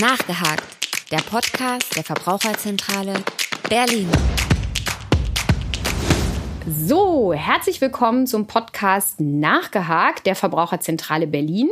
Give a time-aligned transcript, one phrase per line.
[0.00, 0.62] Nachgehakt,
[1.10, 3.14] der Podcast der Verbraucherzentrale
[3.70, 4.10] Berlin.
[6.68, 11.70] So, herzlich willkommen zum Podcast Nachgehakt der Verbraucherzentrale Berlin.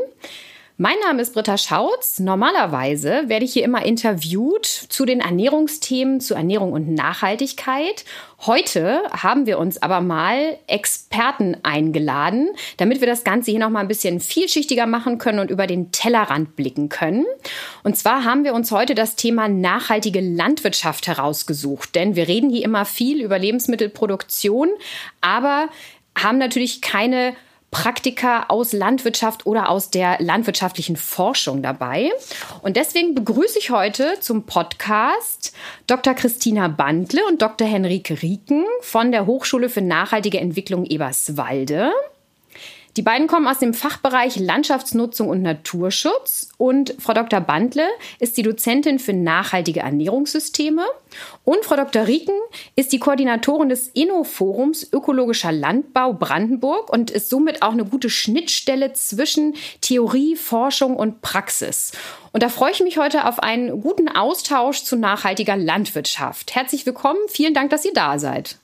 [0.76, 2.18] Mein Name ist Britta Schautz.
[2.18, 8.04] Normalerweise werde ich hier immer interviewt zu den Ernährungsthemen, zu Ernährung und Nachhaltigkeit.
[8.44, 13.82] Heute haben wir uns aber mal Experten eingeladen, damit wir das Ganze hier noch mal
[13.82, 17.24] ein bisschen vielschichtiger machen können und über den Tellerrand blicken können.
[17.84, 22.64] Und zwar haben wir uns heute das Thema nachhaltige Landwirtschaft herausgesucht, denn wir reden hier
[22.64, 24.70] immer viel über Lebensmittelproduktion,
[25.20, 25.68] aber
[26.18, 27.34] haben natürlich keine
[27.74, 32.12] Praktiker aus Landwirtschaft oder aus der landwirtschaftlichen Forschung dabei.
[32.62, 35.52] Und deswegen begrüße ich heute zum Podcast
[35.88, 36.14] Dr.
[36.14, 37.66] Christina Bandle und Dr.
[37.66, 41.90] Henrike Rieken von der Hochschule für nachhaltige Entwicklung Eberswalde.
[42.96, 47.40] Die beiden kommen aus dem Fachbereich Landschaftsnutzung und Naturschutz und Frau Dr.
[47.40, 47.88] Bandle
[48.20, 50.84] ist die Dozentin für nachhaltige Ernährungssysteme
[51.42, 52.06] und Frau Dr.
[52.06, 52.38] Rieken
[52.76, 58.92] ist die Koordinatorin des Inno-Forums Ökologischer Landbau Brandenburg und ist somit auch eine gute Schnittstelle
[58.92, 61.90] zwischen Theorie, Forschung und Praxis.
[62.30, 66.54] Und da freue ich mich heute auf einen guten Austausch zu nachhaltiger Landwirtschaft.
[66.54, 68.58] Herzlich willkommen, vielen Dank, dass ihr da seid.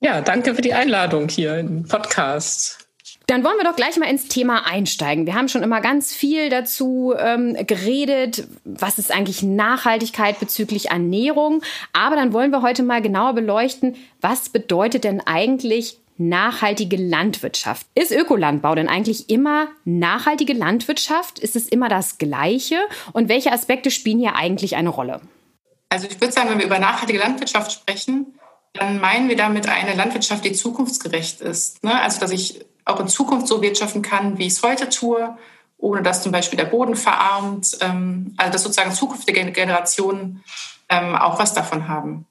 [0.00, 2.85] Ja, danke für die Einladung hier im Podcast.
[3.28, 5.26] Dann wollen wir doch gleich mal ins Thema einsteigen.
[5.26, 11.62] Wir haben schon immer ganz viel dazu ähm, geredet, was ist eigentlich Nachhaltigkeit bezüglich Ernährung.
[11.92, 17.88] Aber dann wollen wir heute mal genauer beleuchten, was bedeutet denn eigentlich nachhaltige Landwirtschaft?
[17.96, 21.40] Ist Ökolandbau denn eigentlich immer nachhaltige Landwirtschaft?
[21.40, 22.78] Ist es immer das Gleiche?
[23.12, 25.20] Und welche Aspekte spielen hier eigentlich eine Rolle?
[25.88, 28.38] Also ich würde sagen, wenn wir über nachhaltige Landwirtschaft sprechen,
[28.72, 31.82] dann meinen wir damit eine Landwirtschaft, die zukunftsgerecht ist.
[31.82, 32.00] Ne?
[32.00, 35.36] Also dass ich auch in Zukunft so wirtschaften kann, wie ich es heute tue,
[35.76, 40.42] ohne dass zum Beispiel der Boden verarmt, ähm, also dass sozusagen zukünftige Generationen
[40.88, 42.26] ähm, auch was davon haben.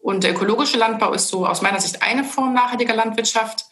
[0.00, 3.66] Und der ökologische Landbau ist so aus meiner Sicht eine Form nachhaltiger Landwirtschaft.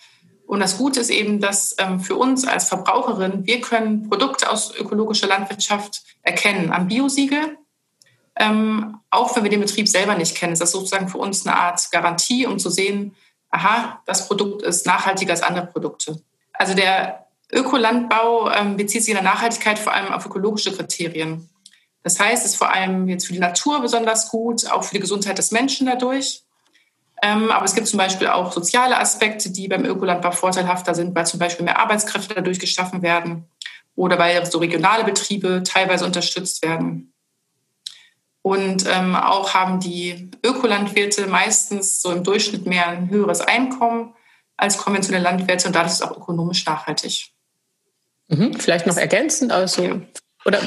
[0.46, 4.74] Und das Gute ist eben, dass ähm, für uns als Verbraucherin, wir können Produkte aus
[4.74, 7.58] ökologischer Landwirtschaft erkennen am Biosiegel.
[8.34, 11.90] Auch wenn wir den Betrieb selber nicht kennen, ist das sozusagen für uns eine Art
[11.92, 13.14] Garantie, um zu sehen,
[13.52, 16.20] aha, das Produkt ist nachhaltiger als andere Produkte.
[16.52, 21.48] Also der Ökolandbau ähm, bezieht sich in der Nachhaltigkeit vor allem auf ökologische Kriterien.
[22.02, 25.00] Das heißt, es ist vor allem jetzt für die Natur besonders gut, auch für die
[25.00, 26.42] Gesundheit des Menschen dadurch.
[27.22, 31.26] Ähm, aber es gibt zum Beispiel auch soziale Aspekte, die beim Ökolandbau vorteilhafter sind, weil
[31.26, 33.46] zum Beispiel mehr Arbeitskräfte dadurch geschaffen werden
[33.94, 37.11] oder weil so regionale Betriebe teilweise unterstützt werden.
[38.42, 44.14] Und ähm, auch haben die Ökolandwirte meistens so im Durchschnitt mehr ein höheres Einkommen
[44.56, 47.32] als konventionelle Landwirte und dadurch ist es auch ökonomisch nachhaltig.
[48.28, 50.00] Mhm, vielleicht noch ergänzend, also ja.
[50.44, 50.60] oder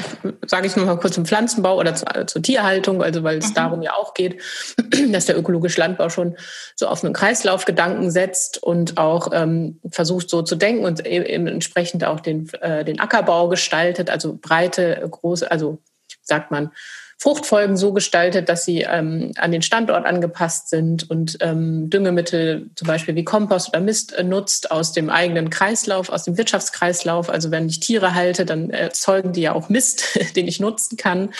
[0.46, 3.54] sage ich noch mal kurz zum Pflanzenbau oder zur, zur Tierhaltung, also weil es mhm.
[3.54, 4.40] darum ja auch geht,
[5.12, 6.36] dass der ökologische Landbau schon
[6.76, 11.46] so auf einen Kreislaufgedanken setzt und auch ähm, versucht so zu denken und e-, eben
[11.46, 15.78] entsprechend auch den, äh, den Ackerbau gestaltet, also breite, große, also
[16.22, 16.70] sagt man,
[17.18, 22.86] Fruchtfolgen so gestaltet, dass sie ähm, an den Standort angepasst sind und ähm, Düngemittel zum
[22.86, 27.30] Beispiel wie Kompost oder Mist äh, nutzt aus dem eigenen Kreislauf, aus dem Wirtschaftskreislauf.
[27.30, 31.30] Also wenn ich Tiere halte, dann erzeugen die ja auch Mist, den ich nutzen kann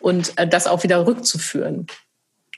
[0.00, 1.86] und äh, das auch wieder rückzuführen.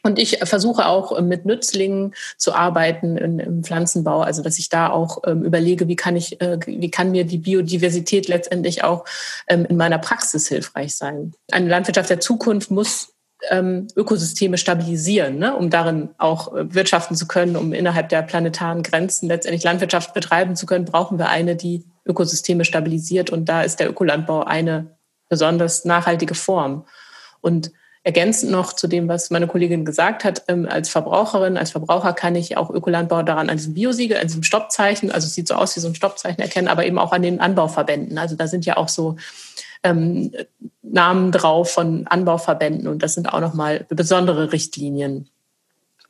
[0.05, 4.91] Und ich versuche auch ähm, mit Nützlingen zu arbeiten im Pflanzenbau, also dass ich da
[4.91, 9.07] auch ähm, überlege, wie kann ich, äh, wie kann mir die Biodiversität letztendlich auch
[9.49, 11.33] ähm, in meiner Praxis hilfreich sein.
[11.51, 13.11] Eine Landwirtschaft der Zukunft muss
[13.51, 19.29] Ökosysteme stabilisieren, ne, um darin auch äh, wirtschaften zu können, um innerhalb der planetaren Grenzen
[19.29, 23.29] letztendlich Landwirtschaft betreiben zu können, brauchen wir eine, die Ökosysteme stabilisiert.
[23.29, 24.97] Und da ist der Ökolandbau eine
[25.29, 26.87] besonders nachhaltige Form.
[27.43, 27.71] Und
[28.07, 32.37] Ergänzend noch zu dem, was meine Kollegin gesagt hat, ähm, als Verbraucherin, als Verbraucher kann
[32.37, 35.75] ich auch Ökolandbau daran an diesem Biosiegel, an diesem Stoppzeichen, also es sieht so aus
[35.75, 38.19] wie so ein Stoppzeichen erkennen, aber eben auch an den Anbauverbänden.
[38.19, 39.17] Also da sind ja auch so
[39.83, 40.33] ähm,
[40.83, 45.31] Namen drauf von Anbauverbänden und das sind auch nochmal besondere Richtlinien,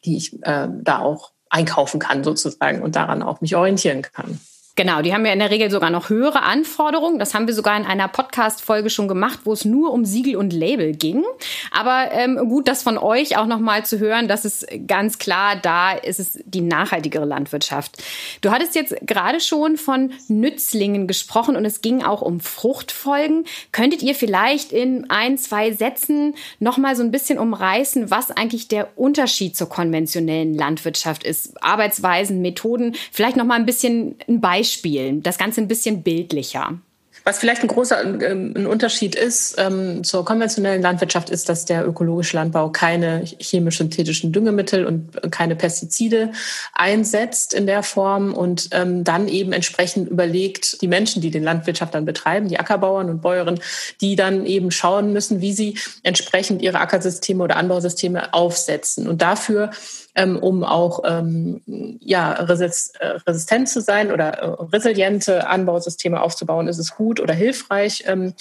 [0.04, 4.40] die ich äh, da auch einkaufen kann sozusagen und daran auch mich orientieren kann.
[4.76, 7.20] Genau, die haben ja in der Regel sogar noch höhere Anforderungen.
[7.20, 10.52] Das haben wir sogar in einer Podcast-Folge schon gemacht, wo es nur um Siegel und
[10.52, 11.22] Label ging.
[11.70, 15.92] Aber ähm, gut, das von euch auch nochmal zu hören, dass es ganz klar da
[15.92, 18.02] ist es die nachhaltigere Landwirtschaft.
[18.40, 23.44] Du hattest jetzt gerade schon von Nützlingen gesprochen und es ging auch um Fruchtfolgen.
[23.70, 28.88] Könntet ihr vielleicht in ein, zwei Sätzen nochmal so ein bisschen umreißen, was eigentlich der
[28.98, 31.62] Unterschied zur konventionellen Landwirtschaft ist?
[31.62, 36.78] Arbeitsweisen, Methoden, vielleicht nochmal ein bisschen ein Beispiel Beispielen, das Ganze ein bisschen bildlicher.
[37.26, 41.86] Was vielleicht ein großer ähm, ein Unterschied ist ähm, zur konventionellen Landwirtschaft, ist, dass der
[41.86, 46.32] ökologische Landbau keine chemisch-synthetischen Düngemittel und keine Pestizide
[46.74, 51.94] einsetzt in der Form und ähm, dann eben entsprechend überlegt, die Menschen, die den Landwirtschaft
[51.94, 53.60] dann betreiben, die Ackerbauern und Bäuerinnen,
[54.00, 59.08] die dann eben schauen müssen, wie sie entsprechend ihre Ackersysteme oder Anbausysteme aufsetzen.
[59.08, 59.70] Und dafür
[60.14, 61.60] ähm, um auch ähm,
[62.00, 68.34] ja, resistent zu sein oder äh, resiliente Anbausysteme aufzubauen, ist es gut oder hilfreich, ähm,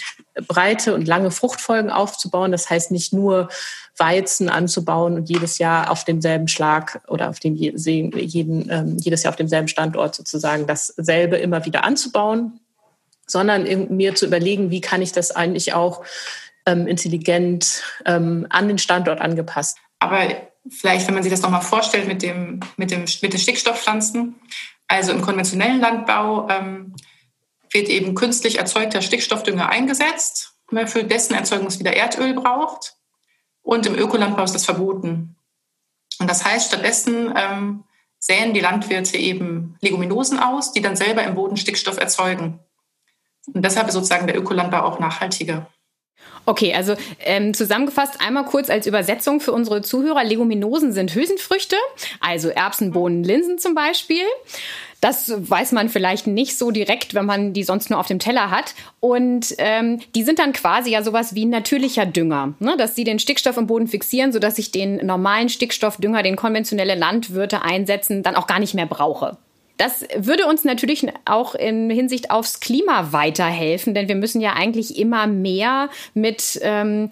[0.48, 2.52] breite und lange Fruchtfolgen aufzubauen.
[2.52, 3.50] Das heißt nicht nur
[3.98, 9.32] Weizen anzubauen und jedes Jahr auf demselben Schlag oder auf dem jeden, ähm, jedes Jahr
[9.32, 12.60] auf demselben Standort sozusagen dasselbe immer wieder anzubauen,
[13.26, 13.64] sondern
[13.96, 16.04] mir zu überlegen, wie kann ich das eigentlich auch
[16.66, 19.78] ähm, intelligent ähm, an den Standort angepasst.
[20.00, 20.28] Aber
[20.70, 24.36] vielleicht, wenn man sich das nochmal vorstellt mit, dem, mit, dem, mit den Stickstoffpflanzen.
[24.88, 26.96] Also im konventionellen Landbau ähm,
[27.72, 32.96] wird eben künstlich erzeugter Stickstoffdünger eingesetzt, ne, für dessen Erzeugung es wieder Erdöl braucht.
[33.62, 35.36] Und im Ökolandbau ist das verboten.
[36.20, 37.84] Und das heißt, stattdessen ähm,
[38.20, 42.60] säen die Landwirte eben Leguminosen aus, die dann selber im Boden Stickstoff erzeugen.
[43.54, 45.70] Und deshalb ist sozusagen der Ökolandbau auch nachhaltiger.
[46.46, 50.24] Okay, also ähm, zusammengefasst einmal kurz als Übersetzung für unsere Zuhörer.
[50.24, 51.78] Leguminosen sind Hülsenfrüchte,
[52.20, 54.24] also Erbsen, Bohnen, Linsen zum Beispiel.
[55.00, 58.50] Das weiß man vielleicht nicht so direkt, wenn man die sonst nur auf dem Teller
[58.52, 58.74] hat.
[59.02, 62.76] Und ähm, die sind dann quasi ja sowas wie ein natürlicher Dünger, ne?
[62.78, 67.64] dass sie den Stickstoff im Boden fixieren, sodass ich den normalen Stickstoffdünger, den konventionelle Landwirte
[67.64, 69.38] einsetzen, dann auch gar nicht mehr brauche.
[69.78, 75.00] Das würde uns natürlich auch in Hinsicht aufs Klima weiterhelfen, denn wir müssen ja eigentlich
[75.00, 77.10] immer mehr mit ähm,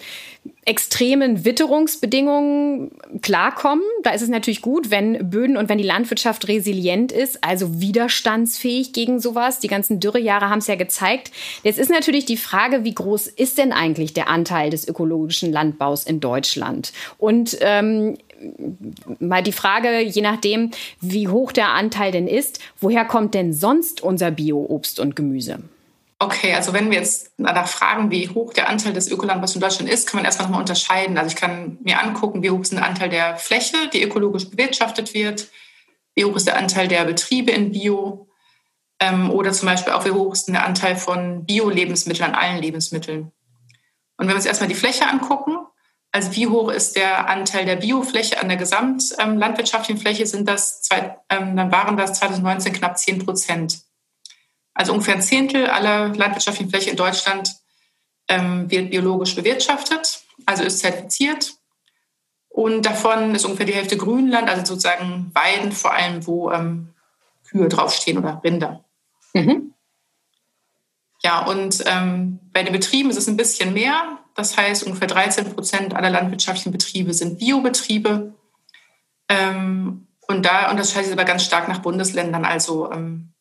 [0.63, 2.91] extremen Witterungsbedingungen
[3.23, 3.83] klarkommen.
[4.03, 8.93] Da ist es natürlich gut, wenn Böden und wenn die Landwirtschaft resilient ist, also widerstandsfähig
[8.93, 9.59] gegen sowas.
[9.59, 11.31] Die ganzen Dürrejahre haben es ja gezeigt.
[11.63, 16.03] Jetzt ist natürlich die Frage, wie groß ist denn eigentlich der Anteil des ökologischen Landbaus
[16.03, 16.93] in Deutschland?
[17.17, 18.17] Und ähm,
[19.19, 24.01] mal die Frage, je nachdem, wie hoch der Anteil denn ist, woher kommt denn sonst
[24.01, 25.59] unser Bio-Obst und Gemüse?
[26.19, 29.89] Okay, also wenn wir jetzt danach fragen, wie hoch der Anteil des Ökolandbaus in Deutschland
[29.89, 31.17] ist, kann man erstmal nochmal unterscheiden.
[31.17, 35.15] Also ich kann mir angucken, wie hoch ist der Anteil der Fläche, die ökologisch bewirtschaftet
[35.15, 35.47] wird,
[36.13, 38.27] wie hoch ist der Anteil der Betriebe in Bio
[38.99, 43.31] ähm, oder zum Beispiel auch, wie hoch ist der Anteil von Bio-Lebensmitteln an allen Lebensmitteln.
[44.17, 45.57] Und wenn wir uns erstmal die Fläche angucken,
[46.11, 50.25] also wie hoch ist der Anteil der Biofläche an der gesamtlandwirtschaftlichen ähm, Fläche?
[50.25, 53.79] Sind das zwei, ähm, dann waren das 2019 knapp 10 Prozent.
[54.73, 57.55] Also ungefähr ein Zehntel aller landwirtschaftlichen Fläche in Deutschland
[58.27, 61.53] ähm, wird biologisch bewirtschaftet, also ist zertifiziert.
[62.49, 66.93] Und davon ist ungefähr die Hälfte Grünland, also sozusagen Weiden, vor allem wo ähm,
[67.49, 68.83] Kühe draufstehen oder Rinder.
[69.33, 69.73] Mhm.
[71.23, 74.20] Ja, und ähm, bei den Betrieben ist es ein bisschen mehr.
[74.35, 78.33] Das heißt, ungefähr 13 Prozent aller landwirtschaftlichen Betriebe sind Biobetriebe.
[79.29, 82.45] Ähm, und da unterscheidet sich aber ganz stark nach Bundesländern.
[82.45, 83.33] Also ähm,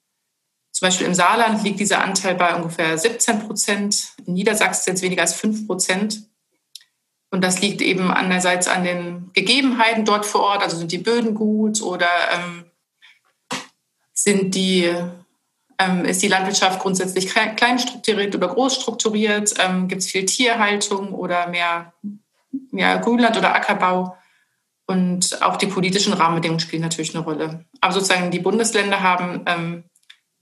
[0.72, 4.14] zum Beispiel im Saarland liegt dieser Anteil bei ungefähr 17 Prozent.
[4.24, 6.22] In Niedersachsen sind es weniger als 5 Prozent.
[7.30, 10.62] Und das liegt eben einerseits an den Gegebenheiten dort vor Ort.
[10.62, 12.64] Also sind die Böden gut oder ähm,
[14.12, 14.92] sind die
[15.80, 19.54] ähm, ist die Landwirtschaft grundsätzlich klein strukturiert oder groß strukturiert?
[19.58, 21.94] Ähm, Gibt es viel Tierhaltung oder mehr,
[22.70, 24.16] mehr Grünland oder Ackerbau?
[24.86, 27.64] Und auch die politischen Rahmenbedingungen spielen natürlich eine Rolle.
[27.80, 29.84] Aber sozusagen die Bundesländer haben ähm,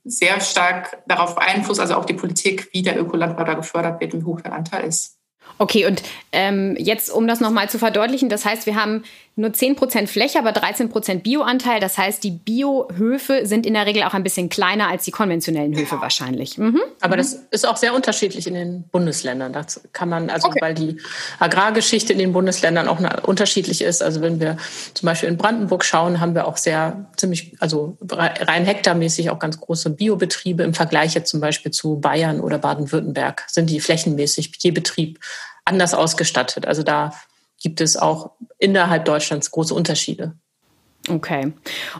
[0.04, 4.22] sehr stark darauf Einfluss, also auch die Politik, wie der Ökolandbau da gefördert wird und
[4.22, 5.18] wie hoch der Anteil ist.
[5.58, 6.02] Okay, und
[6.32, 9.04] ähm, jetzt, um das nochmal zu verdeutlichen, das heißt, wir haben
[9.38, 11.78] nur 10% Fläche, aber 13% Bioanteil.
[11.78, 15.72] Das heißt, die Biohöfe sind in der Regel auch ein bisschen kleiner als die konventionellen
[15.74, 16.02] Höfe genau.
[16.02, 16.58] wahrscheinlich.
[16.58, 16.80] Mhm.
[17.00, 19.52] Aber das ist auch sehr unterschiedlich in den Bundesländern.
[19.52, 20.58] Das kann man, also okay.
[20.60, 21.00] weil die
[21.38, 24.02] Agrargeschichte in den Bundesländern auch unterschiedlich ist.
[24.02, 24.56] Also wenn wir
[24.94, 29.60] zum Beispiel in Brandenburg schauen, haben wir auch sehr ziemlich, also rein hektarmäßig auch ganz
[29.60, 34.72] große Biobetriebe im Vergleich jetzt zum Beispiel zu Bayern oder Baden-Württemberg sind die flächenmäßig je
[34.72, 35.20] Betrieb
[35.64, 36.66] anders ausgestattet.
[36.66, 37.12] Also da
[37.60, 40.34] gibt es auch innerhalb Deutschlands große Unterschiede.
[41.10, 41.52] Okay.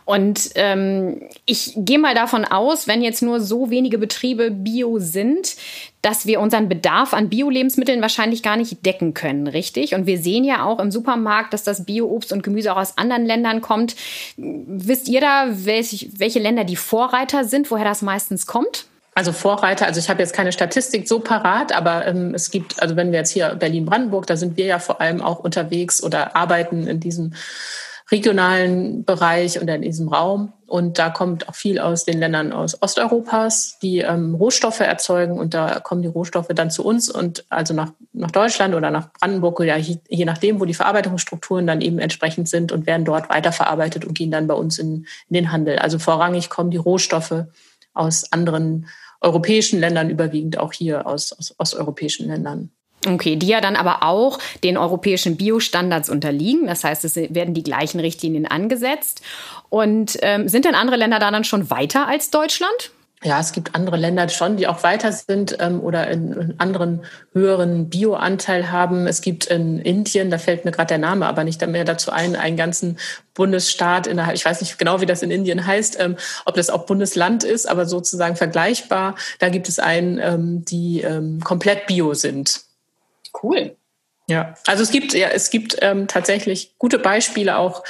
[0.04, 5.56] Und ähm, ich gehe mal davon aus, wenn jetzt nur so wenige Betriebe bio sind,
[6.02, 9.94] dass wir unseren Bedarf an Bio-Lebensmitteln wahrscheinlich gar nicht decken können, richtig?
[9.94, 13.24] Und wir sehen ja auch im Supermarkt, dass das Bio-Obst und Gemüse auch aus anderen
[13.24, 13.96] Ländern kommt.
[14.36, 18.86] Wisst ihr da, welch, welche Länder die Vorreiter sind, woher das meistens kommt?
[19.18, 22.94] Also Vorreiter, also ich habe jetzt keine Statistik so parat, aber ähm, es gibt, also
[22.94, 26.86] wenn wir jetzt hier Berlin-Brandenburg, da sind wir ja vor allem auch unterwegs oder arbeiten
[26.86, 27.34] in diesem
[28.12, 30.52] regionalen Bereich und in diesem Raum.
[30.68, 35.36] Und da kommt auch viel aus den Ländern aus Osteuropas, die ähm, Rohstoffe erzeugen.
[35.36, 39.12] Und da kommen die Rohstoffe dann zu uns und also nach, nach Deutschland oder nach
[39.14, 44.04] Brandenburg oder je, nachdem, wo die Verarbeitungsstrukturen dann eben entsprechend sind und werden dort weiterverarbeitet
[44.04, 45.80] und gehen dann bei uns in, in den Handel.
[45.80, 47.46] Also vorrangig kommen die Rohstoffe
[47.94, 48.86] aus anderen
[49.20, 52.70] europäischen Ländern, überwiegend auch hier aus, aus osteuropäischen Ländern.
[53.06, 56.66] Okay, die ja dann aber auch den europäischen Biostandards unterliegen.
[56.66, 59.22] Das heißt, es werden die gleichen Richtlinien angesetzt.
[59.68, 62.90] Und ähm, sind denn andere Länder da dann schon weiter als Deutschland?
[63.24, 67.04] Ja, es gibt andere Länder schon, die auch weiter sind ähm, oder in, in anderen
[67.32, 69.08] höheren Bioanteil haben.
[69.08, 72.36] Es gibt in Indien, da fällt mir gerade der Name aber nicht mehr dazu ein,
[72.36, 72.96] einen ganzen
[73.34, 76.86] Bundesstaat innerhalb, ich weiß nicht genau, wie das in Indien heißt, ähm, ob das auch
[76.86, 79.16] Bundesland ist, aber sozusagen vergleichbar.
[79.40, 82.62] Da gibt es einen, ähm, die ähm, komplett bio sind.
[83.42, 83.77] Cool.
[84.30, 87.82] Ja, also es gibt ja, es gibt ähm, tatsächlich gute Beispiele auch,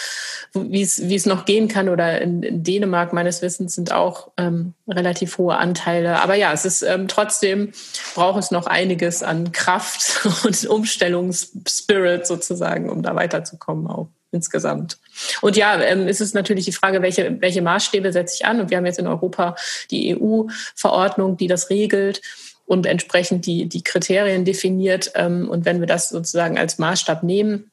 [0.55, 1.89] wie es wie es noch gehen kann.
[1.89, 6.23] Oder in, in Dänemark meines Wissens sind auch ähm, relativ hohe Anteile.
[6.23, 7.73] Aber ja, es ist ähm, trotzdem
[8.15, 14.99] braucht es noch einiges an Kraft und Umstellungsspirit sozusagen, um da weiterzukommen auch insgesamt.
[15.41, 18.61] Und ja, ähm, ist es natürlich die Frage, welche welche Maßstäbe setze ich an?
[18.61, 19.57] Und wir haben jetzt in Europa
[19.91, 22.21] die EU-Verordnung, die das regelt
[22.69, 25.11] und entsprechend die, die Kriterien definiert.
[25.15, 27.71] Ähm, und wenn wir das sozusagen als Maßstab nehmen,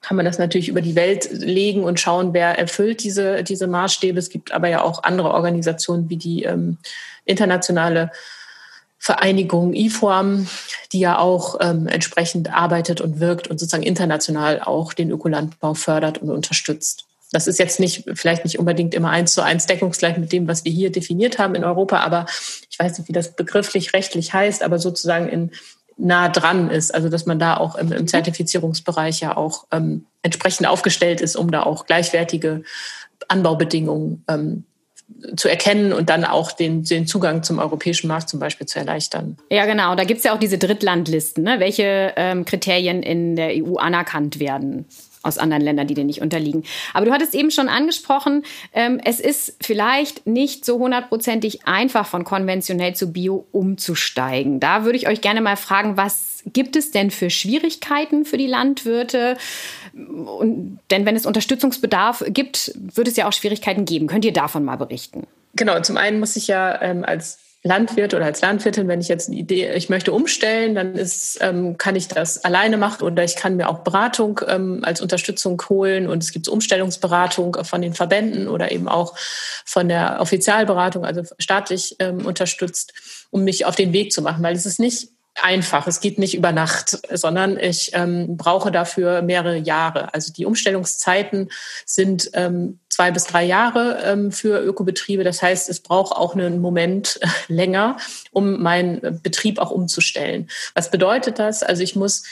[0.00, 4.18] kann man das natürlich über die Welt legen und schauen, wer erfüllt diese, diese Maßstäbe.
[4.18, 6.78] Es gibt aber ja auch andere Organisationen wie die ähm,
[7.24, 8.10] internationale
[8.98, 10.48] Vereinigung IFOAM,
[10.92, 16.18] die ja auch ähm, entsprechend arbeitet und wirkt und sozusagen international auch den Ökolandbau fördert
[16.18, 17.06] und unterstützt.
[17.32, 20.64] Das ist jetzt nicht, vielleicht nicht unbedingt immer eins zu eins deckungsgleich mit dem, was
[20.64, 22.26] wir hier definiert haben in Europa, aber
[22.70, 25.50] ich weiß nicht, wie das begrifflich rechtlich heißt, aber sozusagen in
[25.96, 30.66] nah dran ist, also dass man da auch im, im Zertifizierungsbereich ja auch ähm, entsprechend
[30.66, 32.62] aufgestellt ist, um da auch gleichwertige
[33.28, 34.64] Anbaubedingungen ähm,
[35.36, 39.36] zu erkennen und dann auch den, den Zugang zum europäischen Markt zum Beispiel zu erleichtern.
[39.50, 39.94] Ja, genau.
[39.94, 41.60] Da gibt es ja auch diese Drittlandlisten, ne?
[41.60, 44.86] welche ähm, Kriterien in der EU anerkannt werden
[45.24, 46.64] aus anderen Ländern, die dir nicht unterliegen.
[46.92, 52.24] Aber du hattest eben schon angesprochen, ähm, es ist vielleicht nicht so hundertprozentig einfach von
[52.24, 54.60] konventionell zu Bio umzusteigen.
[54.60, 58.46] Da würde ich euch gerne mal fragen, was gibt es denn für Schwierigkeiten für die
[58.46, 59.36] Landwirte?
[59.94, 64.06] Und, denn wenn es Unterstützungsbedarf gibt, wird es ja auch Schwierigkeiten geben.
[64.06, 65.26] Könnt ihr davon mal berichten?
[65.56, 69.28] Genau, zum einen muss ich ja ähm, als Landwirt oder als Landwirtin, wenn ich jetzt
[69.28, 73.36] eine Idee, ich möchte umstellen, dann ist, ähm, kann ich das alleine machen oder ich
[73.36, 78.48] kann mir auch Beratung ähm, als Unterstützung holen und es gibt Umstellungsberatung von den Verbänden
[78.48, 79.16] oder eben auch
[79.64, 82.92] von der Offizialberatung, also staatlich ähm, unterstützt,
[83.30, 85.08] um mich auf den Weg zu machen, weil es ist nicht
[85.42, 85.86] einfach.
[85.86, 90.12] Es geht nicht über Nacht, sondern ich ähm, brauche dafür mehrere Jahre.
[90.14, 91.50] Also die Umstellungszeiten
[91.86, 95.24] sind ähm, zwei bis drei Jahre ähm, für Ökobetriebe.
[95.24, 97.96] Das heißt, es braucht auch einen Moment länger,
[98.30, 100.48] um meinen Betrieb auch umzustellen.
[100.74, 101.64] Was bedeutet das?
[101.64, 102.22] Also ich muss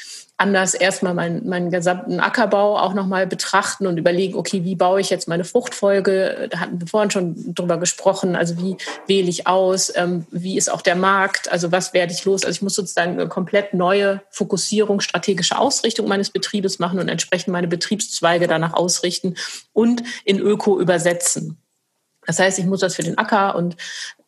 [0.43, 5.09] anders erstmal meinen, meinen gesamten Ackerbau auch nochmal betrachten und überlegen, okay, wie baue ich
[5.09, 6.49] jetzt meine Fruchtfolge?
[6.51, 8.35] Da hatten wir vorhin schon drüber gesprochen.
[8.35, 9.93] Also wie wähle ich aus?
[9.95, 11.51] Ähm, wie ist auch der Markt?
[11.53, 12.45] Also was werde ich los?
[12.45, 17.53] Also ich muss sozusagen eine komplett neue Fokussierung, strategische Ausrichtung meines Betriebes machen und entsprechend
[17.53, 19.37] meine Betriebszweige danach ausrichten
[19.73, 21.62] und in Öko übersetzen.
[22.27, 23.77] Das heißt, ich muss das für den Acker und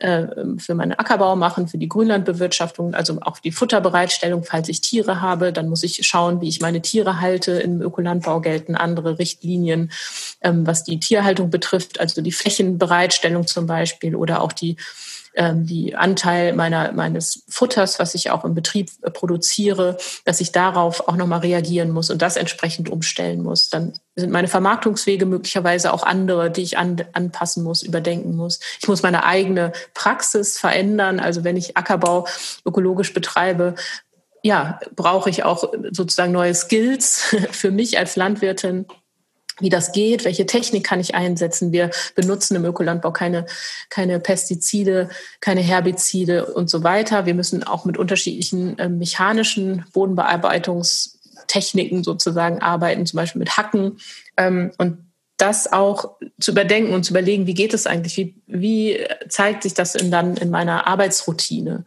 [0.01, 0.27] äh,
[0.59, 5.53] für meinen Ackerbau machen, für die Grünlandbewirtschaftung, also auch die Futterbereitstellung, falls ich Tiere habe.
[5.53, 7.53] Dann muss ich schauen, wie ich meine Tiere halte.
[7.53, 9.93] Im Ökolandbau gelten andere Richtlinien,
[10.41, 14.77] ähm, was die Tierhaltung betrifft, also die Flächenbereitstellung zum Beispiel oder auch die
[15.35, 20.53] ähm, die Anteil meiner, meines Futters, was ich auch im Betrieb äh, produziere, dass ich
[20.53, 23.69] darauf auch nochmal reagieren muss und das entsprechend umstellen muss.
[23.69, 28.61] Dann sind meine Vermarktungswege möglicherweise auch andere, die ich an, anpassen muss, überdenken muss.
[28.81, 31.19] Ich muss meine eigene Praxis verändern.
[31.19, 32.27] Also wenn ich Ackerbau
[32.65, 33.75] ökologisch betreibe,
[34.43, 38.87] ja, brauche ich auch sozusagen neue Skills für mich als Landwirtin
[39.61, 41.73] wie das geht, welche Technik kann ich einsetzen.
[41.73, 43.45] Wir benutzen im Ökolandbau keine,
[43.89, 45.09] keine Pestizide,
[45.41, 47.27] keine Herbizide und so weiter.
[47.27, 53.99] Wir müssen auch mit unterschiedlichen äh, mechanischen Bodenbearbeitungstechniken sozusagen arbeiten, zum Beispiel mit Hacken.
[54.37, 54.99] Ähm, und
[55.37, 58.17] das auch zu überdenken und zu überlegen, wie geht es eigentlich?
[58.17, 61.85] Wie, wie zeigt sich das in, dann in meiner Arbeitsroutine?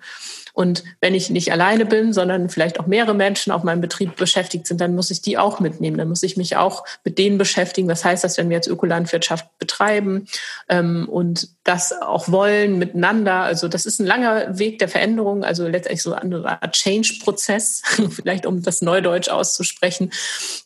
[0.57, 4.65] Und wenn ich nicht alleine bin, sondern vielleicht auch mehrere Menschen auf meinem Betrieb beschäftigt
[4.65, 5.99] sind, dann muss ich die auch mitnehmen.
[5.99, 7.87] Dann muss ich mich auch mit denen beschäftigen.
[7.87, 10.27] Was heißt das, wenn wir jetzt Ökolandwirtschaft betreiben?
[10.67, 13.41] Ähm, und das auch wollen miteinander.
[13.41, 18.47] Also das ist ein langer Weg der Veränderung, also letztendlich so eine Art Change-Prozess, vielleicht
[18.47, 20.11] um das Neudeutsch auszusprechen.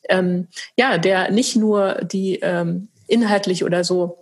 [0.07, 4.20] Ähm, ja, der nicht nur die ähm, inhaltlich oder so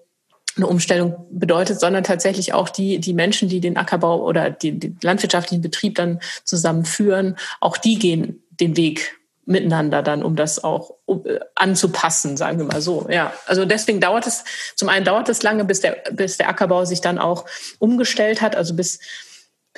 [0.60, 4.98] eine Umstellung bedeutet, sondern tatsächlich auch die, die Menschen, die den Ackerbau oder den, den
[5.02, 11.40] landwirtschaftlichen Betrieb dann zusammenführen, auch die gehen den Weg miteinander dann, um das auch äh,
[11.56, 13.08] anzupassen, sagen wir mal so.
[13.10, 14.44] Ja, also deswegen dauert es,
[14.76, 17.46] zum einen dauert es lange, bis der, bis der Ackerbau sich dann auch
[17.80, 19.00] umgestellt hat, also bis,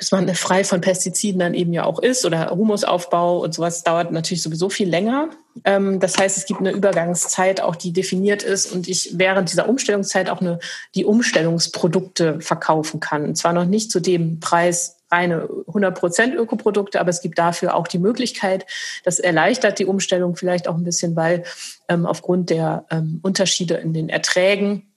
[0.02, 4.10] bis man frei von Pestiziden dann eben ja auch ist oder Humusaufbau und sowas dauert
[4.10, 5.30] natürlich sowieso viel länger.
[5.62, 9.68] Ähm, das heißt, es gibt eine Übergangszeit auch, die definiert ist und ich während dieser
[9.68, 10.58] Umstellungszeit auch eine,
[10.96, 13.26] die Umstellungsprodukte verkaufen kann.
[13.26, 17.86] Und zwar noch nicht zu dem Preis, reine 100% Ökoprodukte, aber es gibt dafür auch
[17.86, 18.66] die Möglichkeit,
[19.04, 21.44] das erleichtert die Umstellung vielleicht auch ein bisschen, weil
[21.88, 24.92] ähm, aufgrund der ähm, Unterschiede in den Erträgen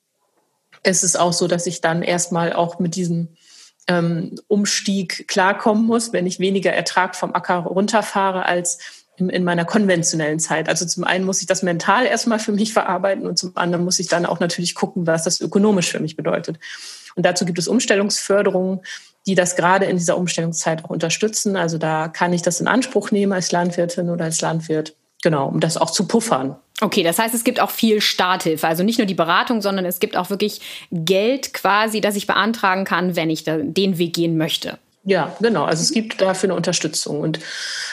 [0.81, 3.35] ist es auch so, dass ich dann erstmal auch mit diesem
[3.87, 8.79] ähm, Umstieg klarkommen muss, wenn ich weniger Ertrag vom Acker runterfahre als
[9.17, 10.67] in, in meiner konventionellen Zeit.
[10.69, 13.99] Also zum einen muss ich das mental erstmal für mich verarbeiten und zum anderen muss
[13.99, 16.59] ich dann auch natürlich gucken, was das ökonomisch für mich bedeutet.
[17.15, 18.81] Und dazu gibt es Umstellungsförderungen,
[19.25, 21.55] die das gerade in dieser Umstellungszeit auch unterstützen.
[21.55, 24.95] Also da kann ich das in Anspruch nehmen als Landwirtin oder als Landwirt,
[25.25, 26.55] genau, um das auch zu puffern.
[26.81, 28.67] Okay, das heißt, es gibt auch viel Starthilfe.
[28.67, 32.85] Also nicht nur die Beratung, sondern es gibt auch wirklich Geld quasi, das ich beantragen
[32.85, 34.77] kann, wenn ich den Weg gehen möchte.
[35.03, 35.63] Ja, genau.
[35.63, 37.39] Also es gibt dafür eine Unterstützung und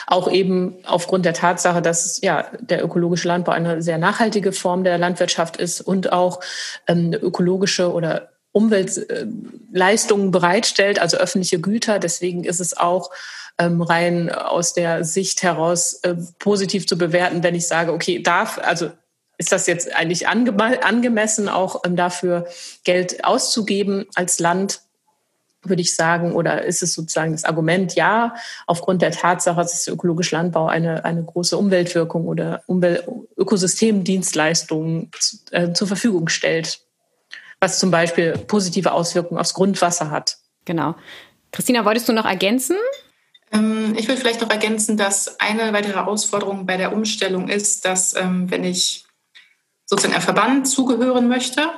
[0.06, 4.98] auch eben aufgrund der Tatsache, dass ja der ökologische Landbau eine sehr nachhaltige Form der
[4.98, 6.40] Landwirtschaft ist und auch
[6.86, 11.98] ähm, ökologische oder Umweltleistungen bereitstellt, also öffentliche Güter.
[11.98, 13.10] Deswegen ist es auch
[13.58, 18.58] ähm, rein aus der Sicht heraus äh, positiv zu bewerten, wenn ich sage, okay, darf,
[18.62, 18.90] also
[19.38, 22.46] ist das jetzt eigentlich angemessen, auch ähm, dafür
[22.84, 24.80] Geld auszugeben als Land?
[25.64, 28.34] würde ich sagen, oder ist es sozusagen das Argument, ja,
[28.66, 33.06] aufgrund der Tatsache, dass der ökologische Landbau eine, eine große Umweltwirkung oder Umwelt
[33.36, 35.12] Ökosystemdienstleistungen
[35.52, 36.80] äh, zur Verfügung stellt
[37.62, 40.38] was zum Beispiel positive Auswirkungen aufs Grundwasser hat.
[40.64, 40.96] Genau.
[41.52, 42.76] Christina, wolltest du noch ergänzen?
[43.92, 48.14] Ähm, ich will vielleicht noch ergänzen, dass eine weitere Herausforderung bei der Umstellung ist, dass
[48.16, 49.04] ähm, wenn ich
[49.86, 51.68] sozusagen einem Verband zugehören möchte,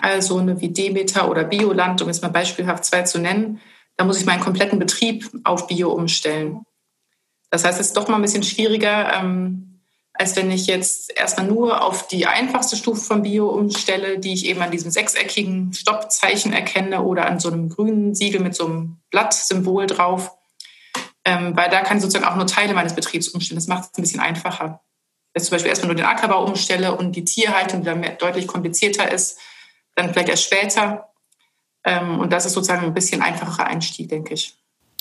[0.00, 3.60] also eine wie Demeter oder Bioland, um jetzt mal beispielhaft zwei zu nennen,
[3.96, 6.62] dann muss ich meinen kompletten Betrieb auf Bio umstellen.
[7.50, 9.80] Das heißt, es ist doch mal ein bisschen schwieriger, ähm,
[10.12, 14.46] als wenn ich jetzt erstmal nur auf die einfachste Stufe von Bio umstelle, die ich
[14.46, 18.98] eben an diesem sechseckigen Stoppzeichen erkenne oder an so einem grünen Siegel mit so einem
[19.10, 20.37] Blattsymbol drauf.
[21.28, 23.58] Ähm, weil da kann ich sozusagen auch nur Teile meines Betriebs umstellen.
[23.58, 24.80] Das macht es ein bisschen einfacher.
[25.34, 29.12] Wenn ich zum Beispiel erstmal nur den Ackerbau umstelle und die Tierhaltung, dann deutlich komplizierter
[29.12, 29.38] ist,
[29.94, 31.12] dann vielleicht erst später.
[31.84, 34.54] Ähm, und das ist sozusagen ein bisschen einfacherer Einstieg, denke ich.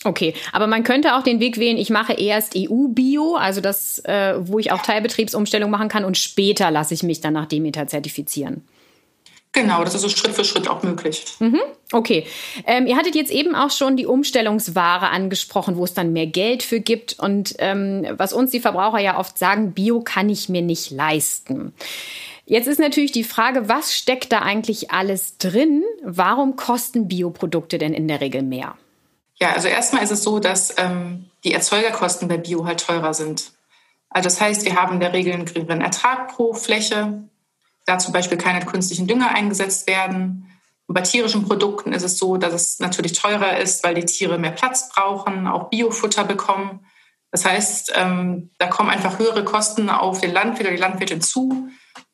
[0.03, 4.35] Okay, aber man könnte auch den Weg wählen, ich mache erst EU-Bio, also das, äh,
[4.37, 8.67] wo ich auch Teilbetriebsumstellung machen kann und später lasse ich mich dann nach Demeter zertifizieren.
[9.57, 11.25] Genau, das ist so Schritt für Schritt auch möglich.
[11.39, 11.59] Mhm,
[11.91, 12.27] okay.
[12.67, 16.61] Ähm, ihr hattet jetzt eben auch schon die Umstellungsware angesprochen, wo es dann mehr Geld
[16.61, 17.17] für gibt.
[17.17, 21.73] Und ähm, was uns die Verbraucher ja oft sagen, Bio kann ich mir nicht leisten.
[22.45, 25.83] Jetzt ist natürlich die Frage, was steckt da eigentlich alles drin?
[26.03, 28.75] Warum kosten Bioprodukte denn in der Regel mehr?
[29.39, 33.53] Ja, also erstmal ist es so, dass ähm, die Erzeugerkosten bei Bio halt teurer sind.
[34.09, 37.23] Also das heißt, wir haben in der Regel einen geringeren Ertrag pro Fläche,
[37.87, 40.51] da zum Beispiel keine künstlichen Dünger eingesetzt werden.
[40.87, 44.37] Und bei tierischen Produkten ist es so, dass es natürlich teurer ist, weil die Tiere
[44.37, 46.85] mehr Platz brauchen, auch Biofutter bekommen.
[47.31, 51.69] Das heißt, ähm, da kommen einfach höhere Kosten auf den Landwirt oder die Landwirtin zu.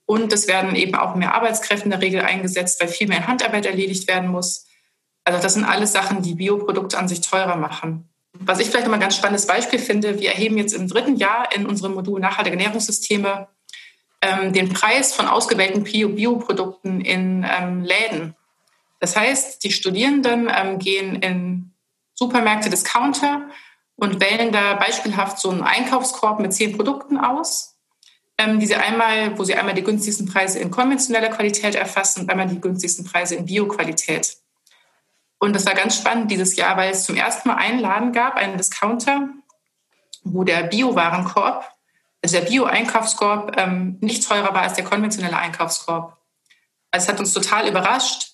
[0.06, 3.66] Und es werden eben auch mehr Arbeitskräfte in der Regel eingesetzt, weil viel mehr Handarbeit
[3.66, 4.68] erledigt werden muss.
[5.24, 8.10] Also das sind alles Sachen, die Bioprodukte an sich teurer machen.
[8.40, 11.16] Was ich vielleicht noch mal ein ganz spannendes Beispiel finde, wir erheben jetzt im dritten
[11.16, 13.48] Jahr in unserem Modul nachhaltige Ernährungssysteme
[14.24, 18.36] ähm, den Preis von ausgewählten Bioprodukten in ähm, Läden.
[19.00, 21.72] Das heißt, die Studierenden ähm, gehen in
[22.14, 23.50] Supermärkte, Discounter
[23.98, 27.76] und wählen da beispielhaft so einen Einkaufskorb mit zehn Produkten aus,
[28.38, 32.30] ähm, die sie einmal, wo sie einmal die günstigsten Preise in konventioneller Qualität erfassen und
[32.30, 34.38] einmal die günstigsten Preise in Bioqualität.
[35.38, 38.36] Und das war ganz spannend dieses Jahr, weil es zum ersten Mal einen Laden gab,
[38.36, 39.28] einen Discounter,
[40.24, 41.73] wo der Bio-Warenkorb,
[42.24, 46.18] also der Bio-Einkaufskorb, ähm, nicht teurer war als der konventionelle Einkaufskorb.
[46.92, 48.30] Also es hat uns total überrascht.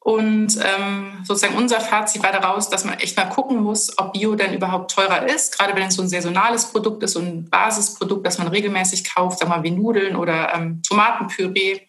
[0.00, 4.36] Und ähm, sozusagen unser Fazit war daraus, dass man echt mal gucken muss, ob Bio
[4.36, 8.24] denn überhaupt teurer ist, gerade wenn es so ein saisonales Produkt ist, so ein Basisprodukt,
[8.24, 11.80] das man regelmäßig kauft, sagen wir mal wie Nudeln oder ähm, Tomatenpüree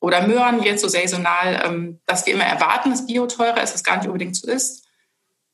[0.00, 3.84] oder Möhren jetzt so saisonal, ähm, dass wir immer erwarten, dass Bio teurer ist, was
[3.84, 4.86] gar nicht unbedingt so ist.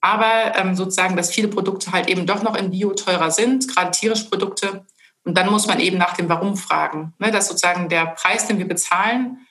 [0.00, 3.90] Aber ähm, sozusagen, dass viele Produkte halt eben doch noch in Bio teurer sind, gerade
[3.90, 4.86] tierische Produkte.
[5.24, 7.14] Und dann muss man eben nach dem Warum fragen.
[7.18, 7.30] Ne?
[7.30, 9.46] Dass sozusagen der Preis, den wir bezahlen,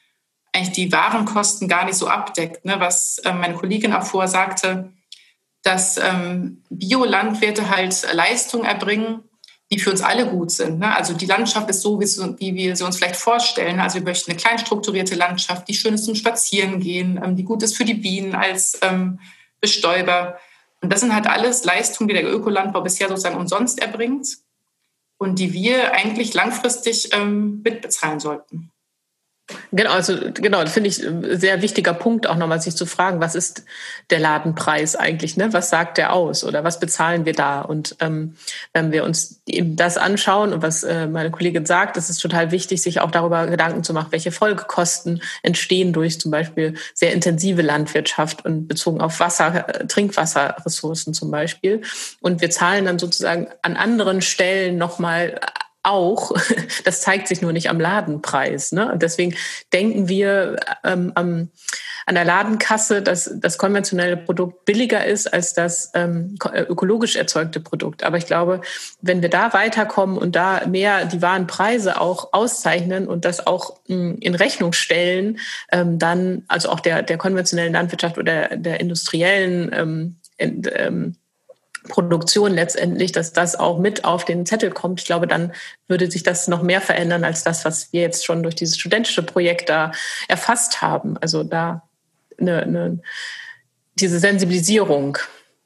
[0.51, 2.65] eigentlich die Warenkosten gar nicht so abdeckt.
[2.65, 2.75] Ne?
[2.79, 4.91] Was äh, meine Kollegin auch vorher sagte,
[5.61, 9.23] dass ähm, Biolandwirte halt Leistungen erbringen,
[9.71, 10.79] die für uns alle gut sind.
[10.79, 10.95] Ne?
[10.95, 13.79] Also die Landschaft ist so, wie, wir sie uns vielleicht vorstellen.
[13.79, 17.61] Also wir möchten eine klein strukturierte Landschaft, die schön ist zum Spazierengehen, ähm, die gut
[17.61, 19.19] ist für die Bienen als ähm,
[19.61, 20.39] Bestäuber.
[20.81, 24.25] Und das sind halt alles Leistungen, die der Ökolandbau bisher sozusagen umsonst erbringt
[25.19, 28.71] und die wir eigentlich langfristig ähm, mitbezahlen sollten.
[29.71, 33.19] Genau, also genau, das finde ich ein sehr wichtiger Punkt auch nochmal, sich zu fragen,
[33.19, 33.63] was ist
[34.09, 35.53] der Ladenpreis eigentlich, ne?
[35.53, 37.61] Was sagt der aus oder was bezahlen wir da?
[37.61, 38.35] Und ähm,
[38.73, 42.51] wenn wir uns eben das anschauen und was äh, meine Kollegin sagt, ist es total
[42.51, 47.61] wichtig, sich auch darüber Gedanken zu machen, welche Folgekosten entstehen durch zum Beispiel sehr intensive
[47.61, 51.81] Landwirtschaft und bezogen auf Wasser, äh, Trinkwasserressourcen zum Beispiel.
[52.21, 55.39] Und wir zahlen dann sozusagen an anderen Stellen nochmal
[55.83, 56.31] auch.
[56.85, 58.71] Das zeigt sich nur nicht am Ladenpreis.
[58.71, 58.91] Ne?
[58.91, 59.35] Und deswegen
[59.73, 61.49] denken wir ähm, am,
[62.05, 67.59] an der Ladenkasse, dass das konventionelle Produkt billiger ist als das ähm, äh, ökologisch erzeugte
[67.59, 68.03] Produkt.
[68.03, 68.61] Aber ich glaube,
[69.01, 73.77] wenn wir da weiterkommen und da mehr die wahren Preise auch auszeichnen und das auch
[73.87, 75.39] mh, hm, in Rechnung stellen,
[75.71, 81.15] ähm, dann also auch der, der konventionellen Landwirtschaft oder der industriellen ähm, ähm,
[81.87, 84.99] Produktion letztendlich, dass das auch mit auf den Zettel kommt.
[84.99, 85.53] Ich glaube, dann
[85.87, 89.23] würde sich das noch mehr verändern als das, was wir jetzt schon durch dieses studentische
[89.23, 89.91] Projekt da
[90.27, 91.17] erfasst haben.
[91.17, 91.83] Also da
[92.39, 92.99] eine, eine,
[93.95, 95.17] diese Sensibilisierung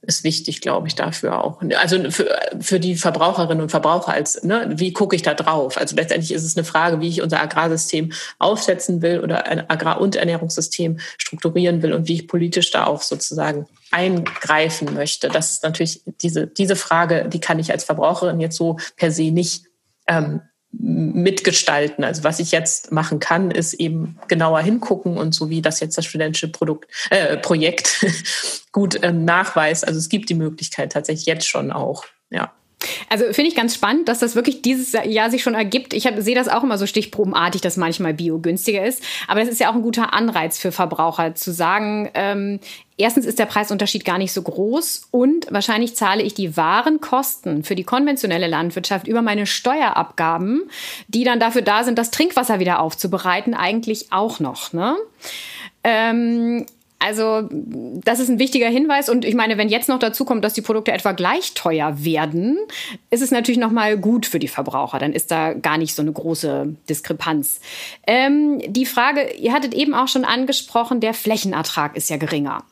[0.05, 1.61] ist wichtig, glaube ich, dafür auch.
[1.81, 5.77] Also für, für die Verbraucherinnen und Verbraucher als, ne, wie gucke ich da drauf?
[5.77, 10.01] Also letztendlich ist es eine Frage, wie ich unser Agrarsystem aufsetzen will oder ein Agrar-
[10.01, 15.29] und Ernährungssystem strukturieren will und wie ich politisch da auch sozusagen eingreifen möchte.
[15.29, 19.31] Das ist natürlich diese, diese Frage, die kann ich als Verbraucherin jetzt so per se
[19.31, 19.65] nicht
[20.07, 20.41] ähm,
[20.79, 22.03] mitgestalten.
[22.03, 25.97] Also was ich jetzt machen kann, ist eben genauer hingucken und so wie das jetzt
[25.97, 28.05] das studentische Produkt, äh, Projekt
[28.71, 29.87] gut ähm, nachweist.
[29.87, 32.05] Also es gibt die Möglichkeit tatsächlich jetzt schon auch.
[32.29, 32.51] Ja.
[33.09, 35.93] Also finde ich ganz spannend, dass das wirklich dieses Jahr sich schon ergibt.
[35.93, 39.03] Ich sehe das auch immer so stichprobenartig, dass manchmal Bio günstiger ist.
[39.27, 42.59] Aber das ist ja auch ein guter Anreiz für Verbraucher zu sagen, ähm,
[42.97, 47.63] erstens ist der Preisunterschied gar nicht so groß und wahrscheinlich zahle ich die wahren Kosten
[47.63, 50.63] für die konventionelle Landwirtschaft über meine Steuerabgaben,
[51.07, 54.73] die dann dafür da sind, das Trinkwasser wieder aufzubereiten, eigentlich auch noch.
[54.73, 54.95] Ne?
[55.83, 56.65] Ähm,
[57.03, 60.53] also das ist ein wichtiger Hinweis und ich meine, wenn jetzt noch dazu kommt, dass
[60.53, 62.57] die Produkte etwa gleich teuer werden,
[63.09, 64.99] ist es natürlich noch mal gut für die Verbraucher.
[64.99, 67.59] Dann ist da gar nicht so eine große Diskrepanz.
[68.07, 72.63] Ähm, die Frage, ihr hattet eben auch schon angesprochen, der Flächenertrag ist ja geringer.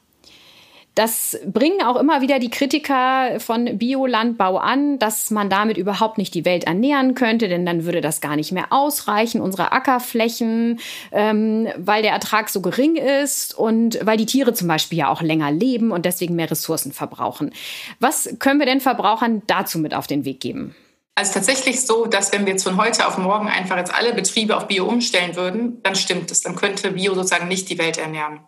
[0.96, 6.34] Das bringen auch immer wieder die Kritiker von Biolandbau an, dass man damit überhaupt nicht
[6.34, 10.80] die Welt ernähren könnte, denn dann würde das gar nicht mehr ausreichen, unsere Ackerflächen,
[11.14, 15.22] ähm, weil der Ertrag so gering ist und weil die Tiere zum Beispiel ja auch
[15.22, 17.52] länger leben und deswegen mehr Ressourcen verbrauchen.
[18.00, 20.76] Was können wir denn Verbrauchern dazu mit auf den Weg geben?
[21.16, 24.58] Also tatsächlich so, dass wenn wir jetzt von heute auf morgen einfach jetzt alle Betriebe
[24.58, 26.42] auf Bio umstellen würden, dann stimmt es.
[26.42, 28.42] Dann könnte Bio sozusagen nicht die Welt ernähren,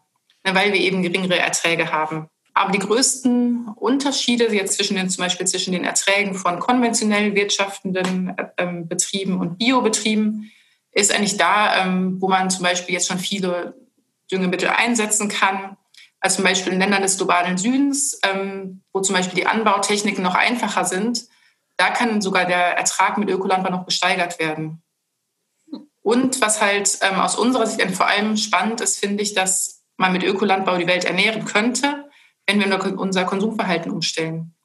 [0.43, 2.27] weil wir eben geringere Erträge haben.
[2.53, 8.35] Aber die größten Unterschiede jetzt zwischen den, zum Beispiel zwischen den Erträgen von konventionell wirtschaftenden
[8.57, 10.51] ähm, Betrieben und Biobetrieben
[10.91, 13.75] ist eigentlich da, ähm, wo man zum Beispiel jetzt schon viele
[14.31, 15.77] Düngemittel einsetzen kann.
[16.19, 20.35] Also zum Beispiel in Ländern des globalen Südens, ähm, wo zum Beispiel die Anbautechniken noch
[20.35, 21.25] einfacher sind,
[21.77, 24.83] da kann sogar der Ertrag mit Ökolandbau noch gesteigert werden.
[26.03, 30.13] Und was halt ähm, aus unserer Sicht vor allem spannend ist, finde ich, dass man
[30.13, 32.09] mit Ökolandbau die Welt ernähren könnte,
[32.47, 34.55] wenn wir unser Konsumverhalten umstellen.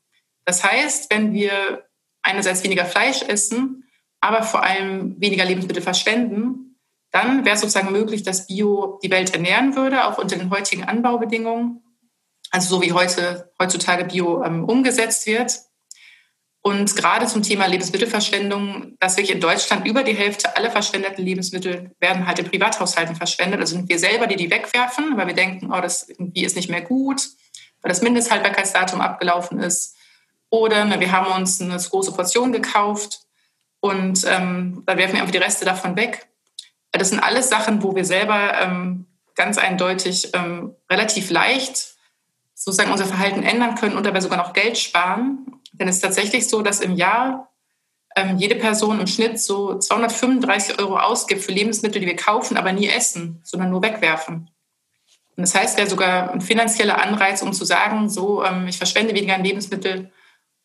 [0.45, 1.85] Das heißt, wenn wir
[2.23, 3.85] einerseits weniger Fleisch essen,
[4.21, 6.69] aber vor allem weniger Lebensmittel verschwenden,
[7.11, 10.85] dann wäre es sozusagen möglich, dass Bio die Welt ernähren würde, auch unter den heutigen
[10.85, 11.83] Anbaubedingungen.
[12.51, 15.59] Also so wie heute, heutzutage Bio ähm, umgesetzt wird.
[16.69, 21.93] Und gerade zum Thema Lebensmittelverschwendung, dass wirklich in Deutschland über die Hälfte aller verschwendeten Lebensmittel
[22.01, 23.61] werden halt in Privathaushalten verschwendet.
[23.61, 26.69] Also sind wir selber, die die wegwerfen, weil wir denken, oh, das irgendwie ist nicht
[26.69, 27.23] mehr gut
[27.83, 29.97] weil das Mindesthaltbarkeitsdatum abgelaufen ist.
[30.51, 33.21] Oder ne, wir haben uns eine große Portion gekauft
[33.81, 36.29] und ähm, da werfen wir einfach die Reste davon weg.
[36.93, 41.95] Das sind alles Sachen, wo wir selber ähm, ganz eindeutig ähm, relativ leicht
[42.55, 45.58] sozusagen unser Verhalten ändern können und dabei sogar noch Geld sparen.
[45.79, 47.53] Denn es ist tatsächlich so, dass im Jahr
[48.17, 52.73] ähm, jede Person im Schnitt so 235 Euro ausgibt für Lebensmittel, die wir kaufen, aber
[52.73, 54.51] nie essen, sondern nur wegwerfen.
[55.37, 59.15] Und das heißt ja sogar ein finanzieller Anreiz, um zu sagen, so, ähm, ich verschwende
[59.15, 60.11] weniger an Lebensmittel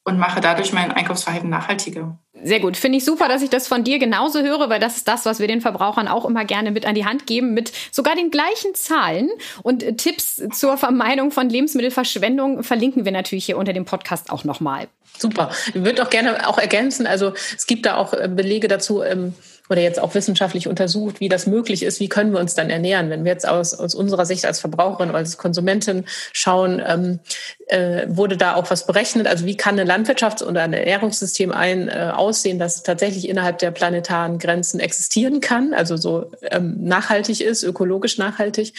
[0.04, 2.18] und mache dadurch mein Einkaufsverhalten nachhaltiger.
[2.44, 2.76] Sehr gut.
[2.76, 5.40] Finde ich super, dass ich das von dir genauso höre, weil das ist das, was
[5.40, 8.76] wir den Verbrauchern auch immer gerne mit an die Hand geben, mit sogar den gleichen
[8.76, 9.30] Zahlen
[9.62, 14.88] und Tipps zur Vermeidung von Lebensmittelverschwendung verlinken wir natürlich hier unter dem Podcast auch nochmal.
[15.18, 15.52] Super.
[15.68, 19.36] Ich würde auch gerne auch ergänzen, also es gibt da auch äh, Belege dazu, ähm,
[19.70, 23.10] oder jetzt auch wissenschaftlich untersucht, wie das möglich ist, wie können wir uns dann ernähren.
[23.10, 27.20] Wenn wir jetzt aus, aus unserer Sicht als Verbraucherin oder als Konsumentin schauen, ähm,
[27.68, 29.26] äh, wurde da auch was berechnet.
[29.26, 33.72] Also wie kann ein Landwirtschafts- oder ein Ernährungssystem ein, äh, aussehen, das tatsächlich innerhalb der
[33.72, 38.74] planetaren Grenzen existieren kann, also so ähm, nachhaltig ist, ökologisch nachhaltig.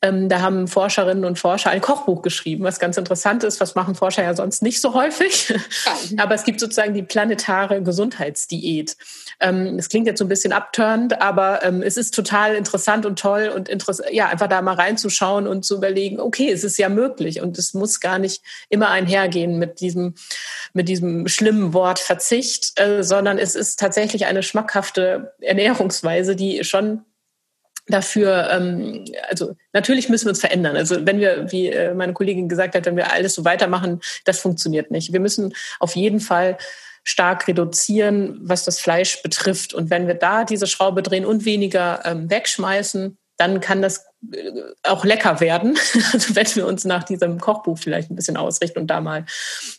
[0.00, 3.60] Ähm, da haben Forscherinnen und Forscher ein Kochbuch geschrieben, was ganz interessant ist.
[3.60, 5.52] Was machen Forscher ja sonst nicht so häufig?
[6.16, 8.96] Aber es gibt sozusagen die planetare Gesundheitsdiät.
[9.40, 13.18] Ähm, das klingt jetzt so ein bisschen abturnt, aber ähm, es ist total interessant und
[13.18, 16.88] toll und interessant, ja, einfach da mal reinzuschauen und zu überlegen, okay, es ist ja
[16.88, 20.14] möglich und es muss gar nicht immer einhergehen mit diesem,
[20.72, 27.04] mit diesem schlimmen Wort Verzicht, äh, sondern es ist tatsächlich eine schmackhafte Ernährungsweise, die schon
[27.90, 30.76] dafür, ähm, also natürlich müssen wir uns verändern.
[30.76, 34.38] Also wenn wir, wie äh, meine Kollegin gesagt hat, wenn wir alles so weitermachen, das
[34.38, 35.12] funktioniert nicht.
[35.12, 36.56] Wir müssen auf jeden Fall
[37.04, 39.74] stark reduzieren, was das Fleisch betrifft.
[39.74, 44.52] Und wenn wir da diese Schraube drehen und weniger ähm, wegschmeißen, dann kann das äh,
[44.82, 45.78] auch lecker werden.
[46.12, 49.24] Also wenn wir uns nach diesem Kochbuch vielleicht ein bisschen ausrichten und da mal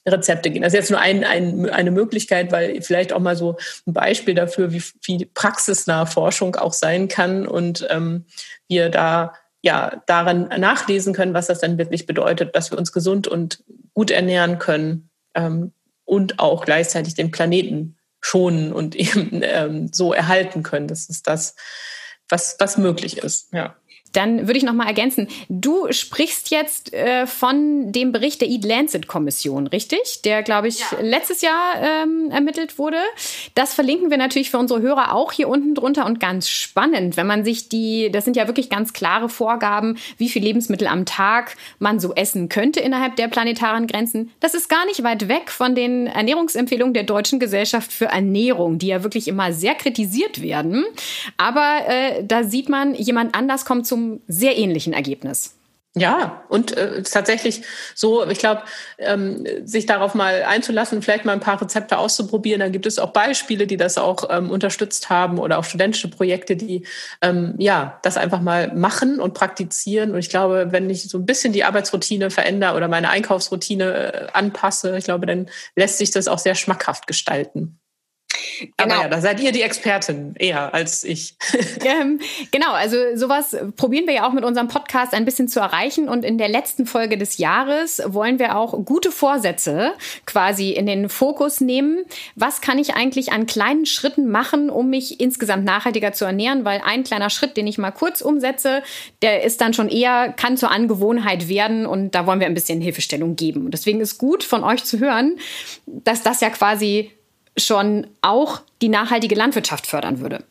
[0.07, 0.63] Rezepte gehen.
[0.63, 4.33] Das ist jetzt nur ein, ein, eine Möglichkeit, weil vielleicht auch mal so ein Beispiel
[4.33, 8.25] dafür, wie, wie praxisnahe Forschung auch sein kann und ähm,
[8.67, 13.27] wir da ja daran nachlesen können, was das dann wirklich bedeutet, dass wir uns gesund
[13.27, 15.09] und gut ernähren können.
[15.35, 15.73] Ähm,
[16.11, 20.89] und auch gleichzeitig den Planeten schonen und eben ähm, so erhalten können.
[20.89, 21.55] Das ist das,
[22.27, 23.53] was, was möglich ist.
[23.53, 23.77] Ja.
[24.13, 25.27] Dann würde ich noch mal ergänzen.
[25.49, 30.21] Du sprichst jetzt äh, von dem Bericht der Eat Lancet Kommission, richtig?
[30.23, 30.97] Der, glaube ich, ja.
[31.01, 32.97] letztes Jahr ähm, ermittelt wurde.
[33.55, 37.27] Das verlinken wir natürlich für unsere Hörer auch hier unten drunter und ganz spannend, wenn
[37.27, 41.55] man sich die, das sind ja wirklich ganz klare Vorgaben, wie viel Lebensmittel am Tag
[41.79, 44.31] man so essen könnte innerhalb der planetaren Grenzen.
[44.39, 48.87] Das ist gar nicht weit weg von den Ernährungsempfehlungen der Deutschen Gesellschaft für Ernährung, die
[48.87, 50.85] ja wirklich immer sehr kritisiert werden.
[51.37, 55.55] Aber äh, da sieht man, jemand anders kommt zum zum sehr ähnlichen Ergebnis.
[55.93, 57.63] Ja, und äh, tatsächlich
[57.95, 58.61] so, ich glaube,
[58.97, 62.61] ähm, sich darauf mal einzulassen, vielleicht mal ein paar Rezepte auszuprobieren.
[62.61, 66.55] Da gibt es auch Beispiele, die das auch ähm, unterstützt haben oder auch studentische Projekte,
[66.55, 66.87] die
[67.21, 70.11] ähm, ja das einfach mal machen und praktizieren.
[70.11, 74.27] Und ich glaube, wenn ich so ein bisschen die Arbeitsroutine verändere oder meine Einkaufsroutine äh,
[74.31, 77.80] anpasse, ich glaube, dann lässt sich das auch sehr schmackhaft gestalten.
[78.77, 78.93] Genau.
[78.95, 81.35] Aber ja, da seid ihr die Expertin eher als ich.
[81.85, 82.19] ähm,
[82.51, 86.09] genau, also sowas probieren wir ja auch mit unserem Podcast ein bisschen zu erreichen.
[86.09, 89.93] Und in der letzten Folge des Jahres wollen wir auch gute Vorsätze
[90.25, 92.05] quasi in den Fokus nehmen.
[92.35, 96.65] Was kann ich eigentlich an kleinen Schritten machen, um mich insgesamt nachhaltiger zu ernähren?
[96.65, 98.83] Weil ein kleiner Schritt, den ich mal kurz umsetze,
[99.21, 101.85] der ist dann schon eher, kann zur Angewohnheit werden.
[101.85, 103.65] Und da wollen wir ein bisschen Hilfestellung geben.
[103.65, 105.37] Und deswegen ist gut von euch zu hören,
[105.85, 107.11] dass das ja quasi
[107.57, 110.43] schon auch die nachhaltige Landwirtschaft fördern würde.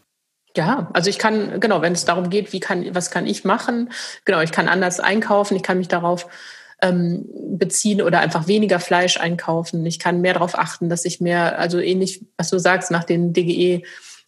[0.56, 3.90] Ja, also ich kann, genau, wenn es darum geht, wie kann, was kann ich machen?
[4.24, 6.26] Genau, ich kann anders einkaufen, ich kann mich darauf
[6.82, 9.84] ähm, beziehen oder einfach weniger Fleisch einkaufen.
[9.86, 13.32] Ich kann mehr darauf achten, dass ich mehr, also ähnlich, was du sagst, nach den
[13.32, 13.82] DGE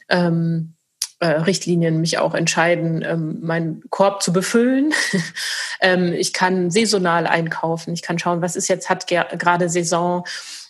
[0.09, 0.75] ähm,
[1.19, 4.93] äh, Richtlinien mich auch entscheiden, ähm, meinen Korb zu befüllen.
[5.81, 7.95] ähm, ich kann saisonal einkaufen.
[7.95, 10.25] Ich kann schauen, was ist jetzt, hat gerade Saison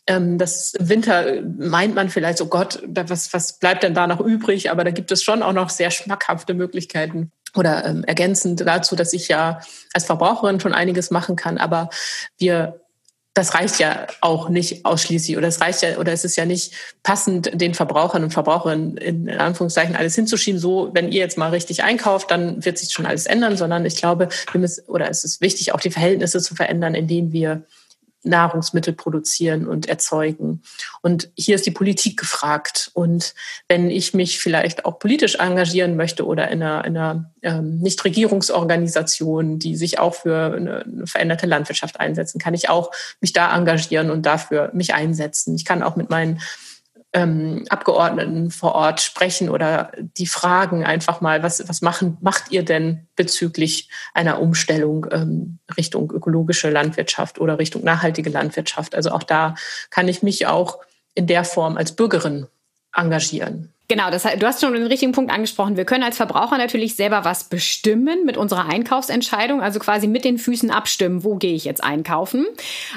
[0.06, 4.70] ähm, das Winter meint man vielleicht, oh Gott, was, was bleibt denn da noch übrig?
[4.70, 9.12] Aber da gibt es schon auch noch sehr schmackhafte Möglichkeiten oder ähm, ergänzend dazu, dass
[9.12, 9.60] ich ja
[9.92, 11.58] als Verbraucherin schon einiges machen kann.
[11.58, 11.90] Aber
[12.38, 12.80] wir
[13.34, 16.74] das reicht ja auch nicht ausschließlich oder es reicht ja oder es ist ja nicht
[17.02, 20.60] passend den Verbrauchern und Verbraucherinnen in, in Anführungszeichen alles hinzuschieben.
[20.60, 23.96] So, wenn ihr jetzt mal richtig einkauft, dann wird sich schon alles ändern, sondern ich
[23.96, 27.62] glaube, wir müssen oder es ist wichtig, auch die Verhältnisse zu verändern, indem wir
[28.24, 30.62] Nahrungsmittel produzieren und erzeugen.
[31.00, 32.90] Und hier ist die Politik gefragt.
[32.94, 33.34] Und
[33.68, 39.58] wenn ich mich vielleicht auch politisch engagieren möchte oder in einer, in einer ähm, Nichtregierungsorganisation,
[39.58, 44.10] die sich auch für eine, eine veränderte Landwirtschaft einsetzen, kann ich auch mich da engagieren
[44.10, 45.54] und dafür mich einsetzen.
[45.54, 46.40] Ich kann auch mit meinen
[47.12, 52.64] ähm, Abgeordneten vor Ort sprechen oder die fragen einfach mal, was, was machen, macht ihr
[52.64, 58.94] denn bezüglich einer Umstellung ähm, Richtung ökologische Landwirtschaft oder Richtung nachhaltige Landwirtschaft?
[58.94, 59.54] Also auch da
[59.90, 60.78] kann ich mich auch
[61.14, 62.46] in der Form als Bürgerin
[62.94, 63.68] engagieren.
[63.88, 65.76] Genau, das, du hast schon den richtigen Punkt angesprochen.
[65.76, 70.38] Wir können als Verbraucher natürlich selber was bestimmen mit unserer Einkaufsentscheidung, also quasi mit den
[70.38, 72.46] Füßen abstimmen, wo gehe ich jetzt einkaufen.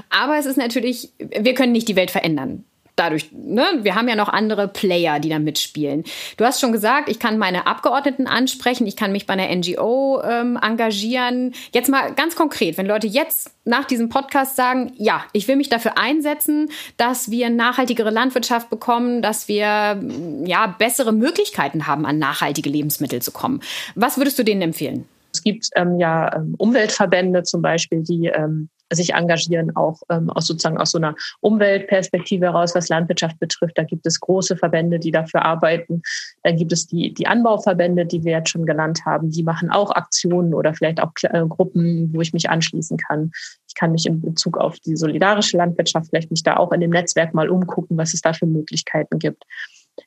[0.10, 2.64] Aber es ist natürlich, wir können nicht die Welt verändern
[2.96, 6.04] dadurch, ne, wir haben ja noch andere Player, die da mitspielen.
[6.38, 10.22] Du hast schon gesagt, ich kann meine Abgeordneten ansprechen, ich kann mich bei einer NGO
[10.24, 11.54] ähm, engagieren.
[11.74, 15.70] Jetzt mal ganz konkret, wenn Leute jetzt nach diesem Podcast sagen, ja, ich will mich
[15.70, 20.00] dafür einsetzen, dass wir nachhaltigere Landwirtschaft bekommen, dass wir
[20.46, 23.62] ja bessere Möglichkeiten haben, an nachhaltige Lebensmittel zu kommen.
[23.96, 25.06] Was würdest du denen empfehlen?
[25.34, 30.48] Es gibt ähm, ja ähm, Umweltverbände zum Beispiel, die ähm, sich engagieren, auch ähm, aus
[30.48, 33.78] sozusagen aus so einer Umweltperspektive heraus, was Landwirtschaft betrifft.
[33.78, 36.02] Da gibt es große Verbände, die dafür arbeiten.
[36.44, 39.32] Dann gibt es die, die Anbauverbände, die wir jetzt schon genannt haben.
[39.32, 43.32] Die machen auch Aktionen oder vielleicht auch äh, Gruppen, wo ich mich anschließen kann.
[43.68, 46.92] Ich kann mich in Bezug auf die solidarische Landwirtschaft vielleicht mich da auch in dem
[46.92, 49.44] Netzwerk mal umgucken, was es da für Möglichkeiten gibt.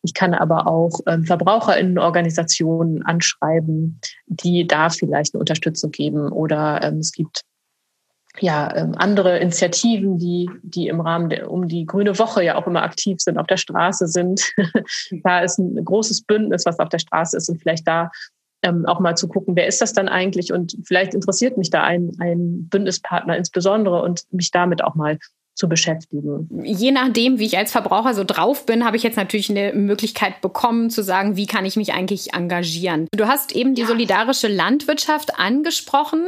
[0.03, 6.31] Ich kann aber auch ähm, Verbraucherinnenorganisationen anschreiben, die da vielleicht eine Unterstützung geben.
[6.31, 7.42] Oder ähm, es gibt
[8.40, 12.66] ja, ähm, andere Initiativen, die, die im Rahmen der, um die Grüne Woche ja auch
[12.66, 14.42] immer aktiv sind, auf der Straße sind.
[15.24, 18.11] da ist ein großes Bündnis, was auf der Straße ist und vielleicht da
[18.62, 21.85] ähm, auch mal zu gucken, wer ist das dann eigentlich und vielleicht interessiert mich da
[21.85, 25.18] ein, ein Bündnispartner insbesondere und mich damit auch mal
[25.59, 26.49] zu beschäftigen.
[26.62, 30.40] Je nachdem, wie ich als Verbraucher so drauf bin, habe ich jetzt natürlich eine Möglichkeit
[30.40, 33.09] bekommen zu sagen, wie kann ich mich eigentlich engagieren.
[33.11, 36.23] Du hast eben die solidarische Landwirtschaft angesprochen.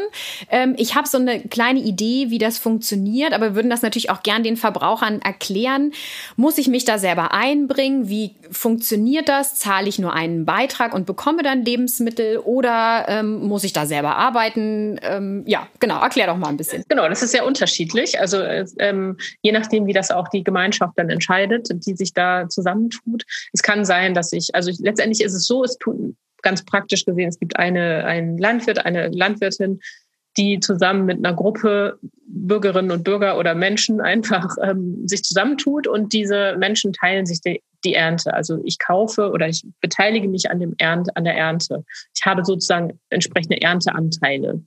[0.51, 4.11] Ähm, ich habe so eine kleine Idee, wie das funktioniert, aber wir würden das natürlich
[4.11, 5.93] auch gern den Verbrauchern erklären.
[6.35, 8.09] Muss ich mich da selber einbringen?
[8.09, 9.55] Wie funktioniert das?
[9.55, 14.17] Zahle ich nur einen Beitrag und bekomme dann Lebensmittel oder ähm, muss ich da selber
[14.17, 14.99] arbeiten?
[15.03, 16.83] Ähm, ja, genau, erklär doch mal ein bisschen.
[16.89, 18.19] Genau, das ist sehr unterschiedlich.
[18.19, 23.25] Also ähm, je nachdem, wie das auch die Gemeinschaft dann entscheidet, die sich da zusammentut.
[23.53, 27.29] Es kann sein, dass ich, also letztendlich ist es so, es tut ganz praktisch gesehen,
[27.29, 29.81] es gibt eine, einen Landwirt, eine Landwirtin,
[30.37, 36.13] die zusammen mit einer Gruppe Bürgerinnen und Bürger oder Menschen einfach ähm, sich zusammentut und
[36.13, 38.33] diese Menschen teilen sich die, die Ernte.
[38.35, 41.85] Also ich kaufe oder ich beteilige mich an dem Ernte, an der Ernte.
[42.15, 44.63] Ich habe sozusagen entsprechende Ernteanteile.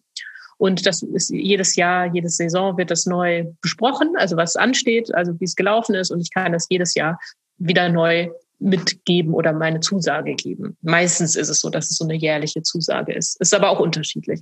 [0.58, 5.40] Und das ist jedes Jahr, jedes Saison wird das neu besprochen, also was ansteht, also
[5.40, 6.12] wie es gelaufen ist.
[6.12, 7.20] Und ich kann das jedes Jahr
[7.58, 10.78] wieder neu mitgeben oder meine Zusage geben.
[10.82, 13.40] Meistens ist es so, dass es so eine jährliche Zusage ist.
[13.42, 14.42] Ist aber auch unterschiedlich.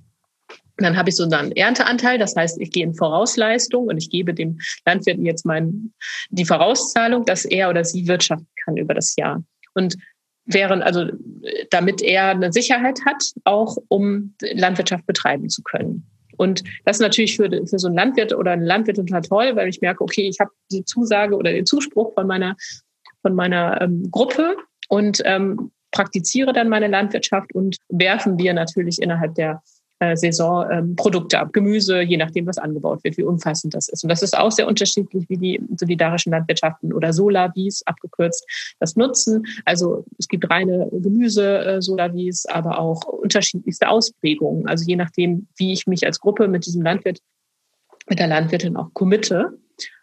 [0.78, 4.34] Dann habe ich so einen Ernteanteil, das heißt, ich gehe in Vorausleistung und ich gebe
[4.34, 5.94] dem Landwirten jetzt mein,
[6.30, 9.44] die Vorauszahlung, dass er oder sie wirtschaften kann über das Jahr.
[9.74, 9.98] Und
[10.46, 11.08] während, also
[11.72, 16.06] damit er eine Sicherheit hat, auch um Landwirtschaft betreiben zu können.
[16.38, 19.70] Und das ist natürlich für, für so einen Landwirt oder eine Landwirtin total toll, weil
[19.70, 22.56] ich merke, okay, ich habe die Zusage oder den Zuspruch von meiner,
[23.22, 24.56] von meiner ähm, Gruppe
[24.90, 29.62] und ähm, praktiziere dann meine Landwirtschaft und werfen wir natürlich innerhalb der
[30.02, 30.96] äh, Saison ähm,
[31.36, 34.04] ab, Gemüse, je nachdem, was angebaut wird, wie umfassend das ist.
[34.04, 38.46] Und das ist auch sehr unterschiedlich, wie die solidarischen Landwirtschaften oder Solavis abgekürzt
[38.80, 39.46] das nutzen.
[39.64, 44.68] Also es gibt reine Gemüse, äh, aber auch unterschiedlichste Ausprägungen.
[44.68, 47.20] Also je nachdem, wie ich mich als Gruppe mit diesem Landwirt,
[48.10, 49.54] mit der Landwirtin auch committe.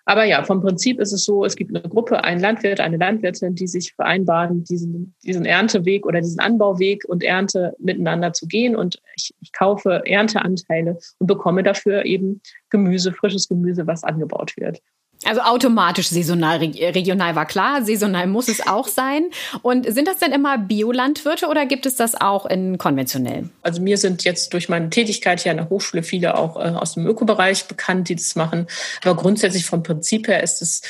[0.05, 3.55] Aber ja, vom Prinzip ist es so, es gibt eine Gruppe, einen Landwirt, eine Landwirtin,
[3.55, 8.75] die sich vereinbaren, diesen, diesen Ernteweg oder diesen Anbauweg und Ernte miteinander zu gehen.
[8.75, 14.81] Und ich, ich kaufe Ernteanteile und bekomme dafür eben Gemüse, frisches Gemüse, was angebaut wird.
[15.25, 19.31] Also automatisch saisonal, regional war klar, saisonal muss es auch sein.
[19.63, 23.49] Und sind das denn immer Biolandwirte oder gibt es das auch in konventionell?
[23.63, 26.95] Also mir sind jetzt durch meine Tätigkeit hier an der Hochschule viele auch äh, aus
[26.95, 28.69] dem Ökobereich bekannt, die das machen.
[29.03, 30.83] Aber grundsätzlich vom Prinzip her ist es,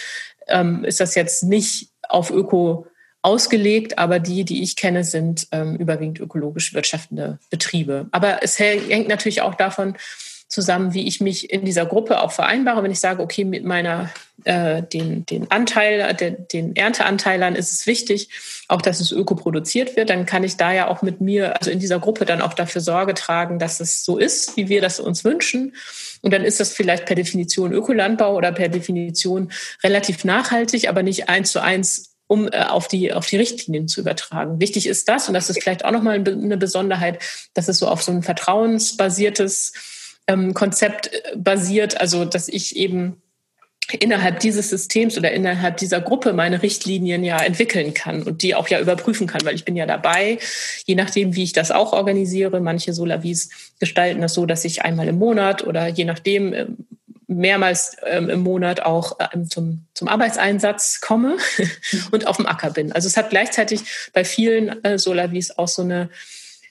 [0.46, 2.86] ähm, ist das jetzt nicht auf Öko
[3.22, 8.06] ausgelegt, aber die, die ich kenne, sind ähm, überwiegend ökologisch wirtschaftende Betriebe.
[8.12, 9.96] Aber es hängt natürlich auch davon
[10.48, 12.82] zusammen, wie ich mich in dieser Gruppe auch vereinbare.
[12.82, 14.10] Wenn ich sage, okay, mit meiner
[14.44, 18.30] äh, den, den Anteil, den, den Ernteanteilern ist es wichtig,
[18.66, 21.70] auch dass es öko produziert wird, dann kann ich da ja auch mit mir, also
[21.70, 25.00] in dieser Gruppe dann auch dafür Sorge tragen, dass es so ist, wie wir das
[25.00, 25.74] uns wünschen.
[26.22, 29.52] Und dann ist das vielleicht per Definition Ökolandbau oder per Definition
[29.84, 34.00] relativ nachhaltig, aber nicht eins zu eins um äh, auf die auf die Richtlinien zu
[34.00, 34.60] übertragen.
[34.60, 37.18] Wichtig ist das und das ist vielleicht auch noch mal eine Besonderheit,
[37.54, 39.72] dass es so auf so ein vertrauensbasiertes
[40.28, 43.20] ähm, Konzept äh, basiert, also dass ich eben
[44.00, 48.68] innerhalb dieses Systems oder innerhalb dieser Gruppe meine Richtlinien ja entwickeln kann und die auch
[48.68, 50.38] ja überprüfen kann, weil ich bin ja dabei,
[50.84, 52.60] je nachdem, wie ich das auch organisiere.
[52.60, 53.48] Manche Solavis
[53.80, 56.76] gestalten das so, dass ich einmal im Monat oder je nachdem, ähm,
[57.28, 61.36] mehrmals ähm, im Monat auch ähm, zum, zum Arbeitseinsatz komme
[62.10, 62.92] und auf dem Acker bin.
[62.92, 66.08] Also es hat gleichzeitig bei vielen äh, Solavis auch so eine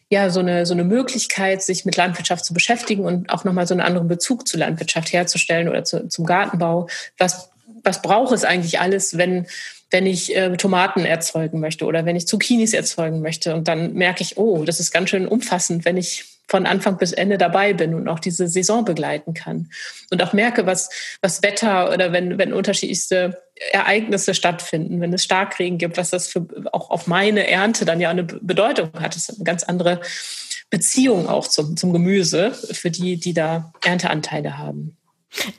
[0.09, 3.73] ja so eine so eine Möglichkeit, sich mit Landwirtschaft zu beschäftigen und auch nochmal so
[3.73, 6.87] einen anderen Bezug zu Landwirtschaft herzustellen oder zu, zum Gartenbau.
[7.17, 7.49] Was
[7.83, 9.47] was braucht es eigentlich alles, wenn
[9.89, 13.55] wenn ich äh, Tomaten erzeugen möchte oder wenn ich Zucchinis erzeugen möchte.
[13.55, 17.11] Und dann merke ich, oh, das ist ganz schön umfassend, wenn ich von Anfang bis
[17.11, 19.69] Ende dabei bin und auch diese Saison begleiten kann.
[20.11, 20.89] Und auch merke, was,
[21.21, 23.41] was Wetter oder wenn, wenn unterschiedlichste
[23.71, 28.09] Ereignisse stattfinden, wenn es Starkregen gibt, was das für, auch auf meine Ernte dann ja
[28.09, 29.15] eine Bedeutung hat.
[29.15, 29.99] Das ist eine ganz andere
[30.69, 34.97] Beziehung auch zum, zum Gemüse für die, die da Ernteanteile haben.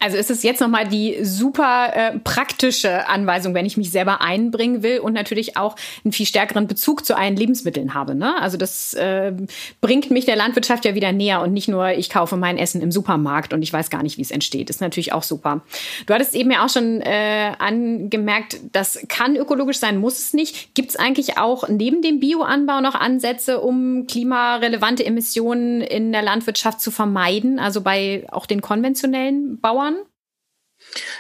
[0.01, 4.83] Also ist es jetzt nochmal die super äh, praktische Anweisung, wenn ich mich selber einbringen
[4.83, 8.14] will und natürlich auch einen viel stärkeren Bezug zu allen Lebensmitteln habe.
[8.14, 8.41] Ne?
[8.41, 9.33] Also das äh,
[9.81, 12.91] bringt mich der Landwirtschaft ja wieder näher und nicht nur, ich kaufe mein Essen im
[12.91, 14.71] Supermarkt und ich weiß gar nicht, wie es entsteht.
[14.71, 15.62] ist natürlich auch super.
[16.07, 20.75] Du hattest eben ja auch schon äh, angemerkt, das kann ökologisch sein, muss es nicht.
[20.75, 26.81] Gibt es eigentlich auch neben dem Bioanbau noch Ansätze, um klimarelevante Emissionen in der Landwirtschaft
[26.81, 27.59] zu vermeiden?
[27.59, 29.97] Also bei auch den konventionellen Bauern?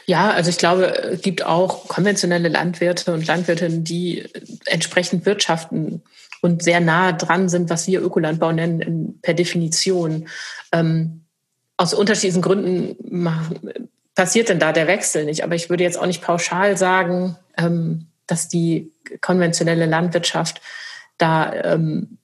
[0.06, 4.24] Ja, also ich glaube, es gibt auch konventionelle Landwirte und Landwirtinnen, die
[4.66, 6.02] entsprechend wirtschaften
[6.40, 10.28] und sehr nah dran sind, was wir Ökolandbau nennen, per Definition.
[10.72, 11.24] Ähm,
[11.76, 12.96] aus unterschiedlichen Gründen
[14.14, 15.44] passiert denn da der Wechsel nicht.
[15.44, 20.60] Aber ich würde jetzt auch nicht pauschal sagen, ähm, dass die konventionelle Landwirtschaft
[21.18, 22.17] da ähm,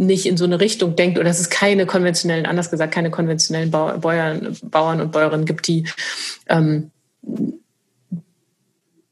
[0.00, 3.70] nicht in so eine Richtung denkt oder dass es keine konventionellen, anders gesagt, keine konventionellen
[3.70, 5.86] Bauern, Bauern und Bäuerinnen gibt, die,
[6.48, 6.90] ähm,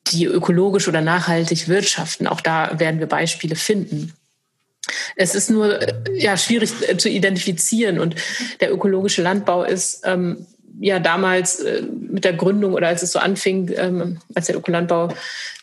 [0.09, 2.27] die ökologisch oder nachhaltig wirtschaften.
[2.27, 4.15] Auch da werden wir Beispiele finden.
[5.17, 5.79] Es ist nur
[6.15, 8.15] ja, schwierig äh, zu identifizieren und
[8.61, 10.47] der ökologische Landbau ist ähm,
[10.81, 15.09] ja damals äh, mit der Gründung oder als es so anfing, ähm, als der Ökolandbau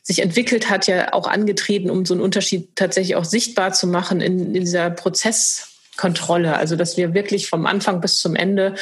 [0.03, 4.21] sich entwickelt hat, ja auch angetreten, um so einen Unterschied tatsächlich auch sichtbar zu machen
[4.21, 6.55] in, in dieser Prozesskontrolle.
[6.55, 8.75] Also dass wir wirklich vom Anfang bis zum Ende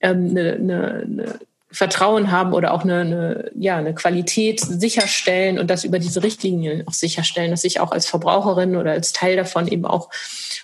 [0.00, 1.38] ähm, eine, eine, eine
[1.70, 6.86] Vertrauen haben oder auch eine, eine, ja, eine Qualität sicherstellen und das über diese Richtlinien
[6.88, 10.08] auch sicherstellen, dass ich auch als Verbraucherin oder als Teil davon eben auch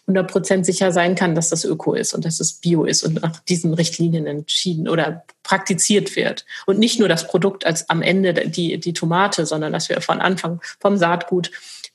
[0.06, 3.20] 100 Prozent sicher sein kann, dass das Öko ist und dass es Bio ist und
[3.22, 6.46] nach diesen Richtlinien entschieden oder praktiziert wird.
[6.64, 10.20] Und nicht nur das Produkt als am Ende die, die Tomate, sondern dass wir von
[10.20, 11.50] Anfang vom Saatgut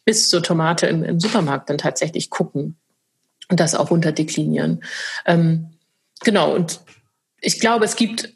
[0.05, 2.77] bis zur Tomate im, im Supermarkt dann tatsächlich gucken
[3.49, 4.83] und das auch unterdeklinieren.
[5.25, 5.71] Ähm,
[6.21, 6.81] genau, und
[7.41, 8.33] ich glaube, es gibt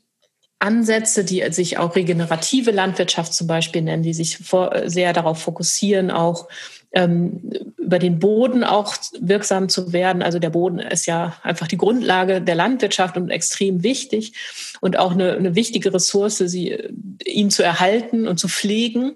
[0.64, 6.09] Ansätze, die sich auch regenerative Landwirtschaft zum Beispiel nennen, die sich vor, sehr darauf fokussieren,
[6.09, 6.47] auch
[6.93, 10.22] ähm, über den Boden auch wirksam zu werden.
[10.22, 14.34] Also der Boden ist ja einfach die Grundlage der Landwirtschaft und extrem wichtig
[14.80, 16.78] und auch eine, eine wichtige Ressource, sie,
[17.26, 19.16] ihn zu erhalten und zu pflegen.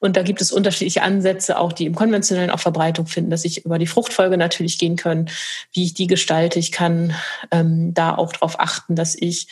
[0.00, 3.64] Und da gibt es unterschiedliche Ansätze, auch die im konventionellen auch Verbreitung finden, dass ich
[3.64, 5.28] über die Fruchtfolge natürlich gehen können,
[5.72, 6.58] wie ich die gestalte.
[6.58, 7.14] Ich kann
[7.50, 9.48] ähm, da auch darauf achten, dass ich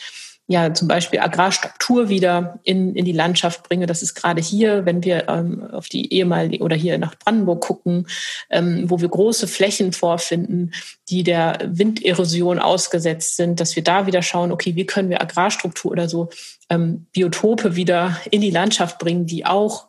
[0.47, 3.85] ja zum Beispiel Agrarstruktur wieder in, in die Landschaft bringe.
[3.85, 8.07] Das ist gerade hier, wenn wir ähm, auf die ehemalige oder hier nach Brandenburg gucken,
[8.49, 10.71] ähm, wo wir große Flächen vorfinden,
[11.09, 15.91] die der Winderosion ausgesetzt sind, dass wir da wieder schauen, okay, wie können wir Agrarstruktur
[15.91, 16.29] oder so
[16.69, 19.87] ähm, Biotope wieder in die Landschaft bringen, die auch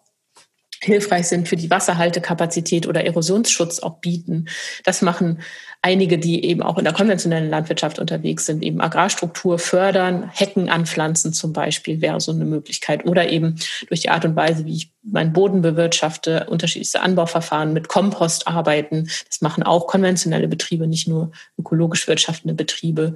[0.81, 4.47] hilfreich sind für die Wasserhaltekapazität oder Erosionsschutz auch bieten.
[4.85, 5.41] Das machen
[5.81, 11.33] einige, die eben auch in der konventionellen Landwirtschaft unterwegs sind, eben Agrarstruktur fördern, Hecken anpflanzen
[11.33, 13.57] zum Beispiel wäre so eine Möglichkeit oder eben
[13.89, 19.09] durch die Art und Weise, wie ich meinen Boden bewirtschafte, unterschiedlichste Anbauverfahren mit Kompost arbeiten.
[19.29, 23.15] Das machen auch konventionelle Betriebe, nicht nur ökologisch wirtschaftende Betriebe.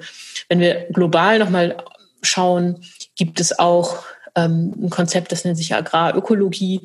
[0.49, 1.77] Wenn wir global nochmal
[2.23, 2.85] schauen,
[3.17, 4.05] gibt es auch
[4.37, 6.83] ähm, ein Konzept, das nennt sich Agrarökologie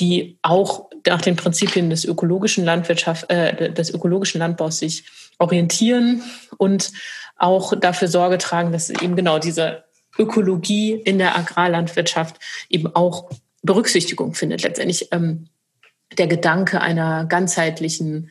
[0.00, 5.04] die auch nach den Prinzipien des ökologischen Landwirtschaft, äh, des ökologischen Landbaus sich
[5.38, 6.22] orientieren
[6.58, 6.92] und
[7.36, 9.84] auch dafür Sorge tragen, dass eben genau diese
[10.18, 12.36] Ökologie in der Agrarlandwirtschaft
[12.68, 13.30] eben auch
[13.62, 14.62] Berücksichtigung findet.
[14.62, 15.48] Letztendlich ähm,
[16.18, 18.30] der Gedanke einer ganzheitlichen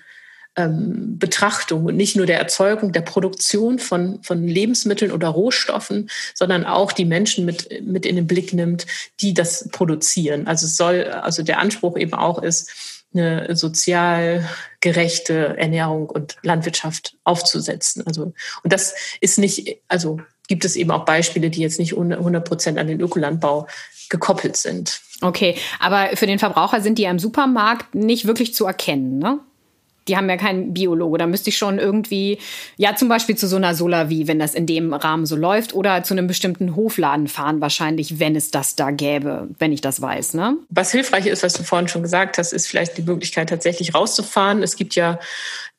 [0.55, 6.65] ähm, Betrachtung und nicht nur der Erzeugung, der Produktion von, von Lebensmitteln oder Rohstoffen, sondern
[6.65, 8.85] auch die Menschen mit, mit in den Blick nimmt,
[9.21, 10.47] die das produzieren.
[10.47, 12.71] Also es soll, also der Anspruch eben auch ist,
[13.13, 14.47] eine sozial
[14.81, 18.03] gerechte Ernährung und Landwirtschaft aufzusetzen.
[18.05, 18.33] Also,
[18.63, 22.77] und das ist nicht, also gibt es eben auch Beispiele, die jetzt nicht 100 Prozent
[22.77, 23.67] an den Ökolandbau
[24.09, 25.01] gekoppelt sind.
[25.21, 29.39] Okay, aber für den Verbraucher sind die ja im Supermarkt nicht wirklich zu erkennen, ne?
[30.09, 31.15] Die haben ja kein Biologo.
[31.17, 32.39] Da müsste ich schon irgendwie,
[32.77, 36.03] ja, zum Beispiel zu so einer Solavi, wenn das in dem Rahmen so läuft, oder
[36.03, 40.33] zu einem bestimmten Hofladen fahren, wahrscheinlich, wenn es das da gäbe, wenn ich das weiß.
[40.33, 40.57] Ne?
[40.69, 44.63] Was hilfreich ist, was du vorhin schon gesagt hast, ist vielleicht die Möglichkeit, tatsächlich rauszufahren.
[44.63, 45.19] Es gibt ja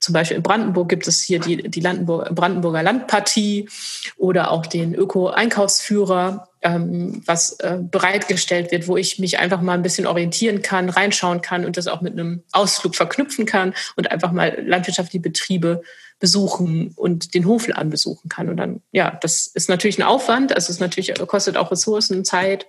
[0.01, 3.69] zum Beispiel in Brandenburg gibt es hier die, die Brandenburger Landpartie
[4.17, 9.83] oder auch den Öko-Einkaufsführer, ähm, was äh, bereitgestellt wird, wo ich mich einfach mal ein
[9.83, 14.33] bisschen orientieren kann, reinschauen kann und das auch mit einem Ausflug verknüpfen kann und einfach
[14.33, 15.83] mal landwirtschaftliche Betriebe
[16.19, 18.49] besuchen und den Hofladen besuchen kann.
[18.49, 22.67] Und dann, ja, das ist natürlich ein Aufwand, also es natürlich kostet auch Ressourcen, Zeit,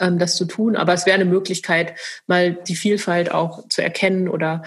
[0.00, 1.94] ähm, das zu tun, aber es wäre eine Möglichkeit,
[2.26, 4.62] mal die Vielfalt auch zu erkennen oder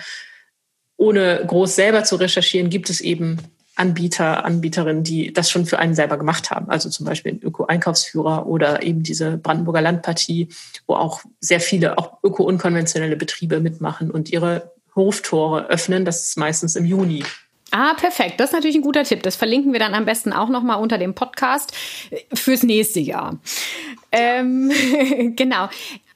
[1.00, 3.38] ohne groß selber zu recherchieren, gibt es eben
[3.76, 6.70] Anbieter, Anbieterinnen, die das schon für einen selber gemacht haben.
[6.70, 10.50] Also zum Beispiel ein Öko-Einkaufsführer oder eben diese Brandenburger Landpartie,
[10.86, 16.04] wo auch sehr viele auch öko-unkonventionelle Betriebe mitmachen und ihre Hoftore öffnen.
[16.04, 17.24] Das ist meistens im Juni.
[17.72, 18.40] Ah, perfekt.
[18.42, 19.24] Das ist natürlich ein guter Tipp.
[19.24, 21.72] Das verlinken wir dann am besten auch nochmal unter dem Podcast
[22.34, 23.40] fürs nächste Jahr.
[24.12, 24.72] Ähm,
[25.38, 25.70] genau.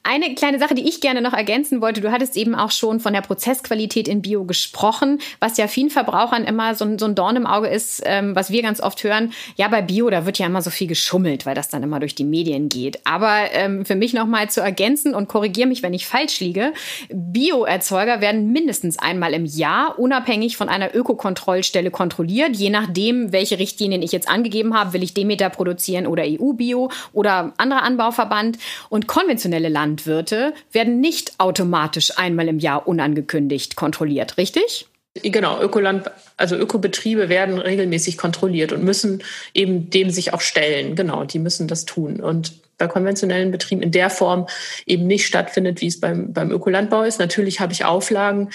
[0.06, 3.14] Eine kleine Sache, die ich gerne noch ergänzen wollte, du hattest eben auch schon von
[3.14, 7.36] der Prozessqualität in Bio gesprochen, was ja vielen Verbrauchern immer so ein, so ein Dorn
[7.36, 10.44] im Auge ist, ähm, was wir ganz oft hören, ja, bei Bio, da wird ja
[10.44, 13.00] immer so viel geschummelt, weil das dann immer durch die Medien geht.
[13.06, 16.74] Aber ähm, für mich nochmal zu ergänzen und korrigiere mich, wenn ich falsch liege,
[17.08, 24.02] Bio-Erzeuger werden mindestens einmal im Jahr unabhängig von einer Ökokontrollstelle kontrolliert, je nachdem, welche Richtlinien
[24.02, 28.58] ich jetzt angegeben habe, will ich Demeter produzieren oder EU-Bio oder anderer Anbauverband.
[28.90, 34.86] Und konventionelle Land Landwirte werden nicht automatisch einmal im Jahr unangekündigt kontrolliert, richtig?
[35.22, 39.22] Genau, Ökoland, also Ökobetriebe werden regelmäßig kontrolliert und müssen
[39.54, 40.96] eben dem sich auch stellen.
[40.96, 42.18] Genau, die müssen das tun.
[42.18, 44.48] Und bei konventionellen Betrieben in der Form
[44.86, 47.20] eben nicht stattfindet, wie es beim, beim Ökolandbau ist.
[47.20, 48.50] Natürlich habe ich Auflagen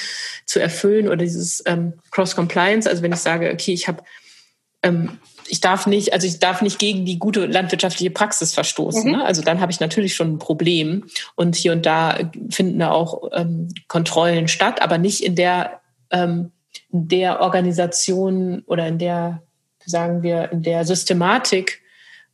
[0.45, 2.89] zu erfüllen oder dieses ähm, Cross-Compliance.
[2.89, 4.03] Also wenn ich sage, okay, ich habe
[4.83, 5.17] ähm,
[5.49, 9.03] ich darf nicht, also ich darf nicht gegen die gute landwirtschaftliche Praxis verstoßen.
[9.03, 9.17] Mhm.
[9.17, 9.25] Ne?
[9.25, 11.05] Also dann habe ich natürlich schon ein Problem.
[11.35, 12.17] Und hier und da
[12.49, 15.81] finden da auch ähm, Kontrollen statt, aber nicht in der,
[16.11, 16.51] ähm,
[16.91, 19.41] in der Organisation oder in der,
[19.85, 21.81] sagen wir, in der Systematik,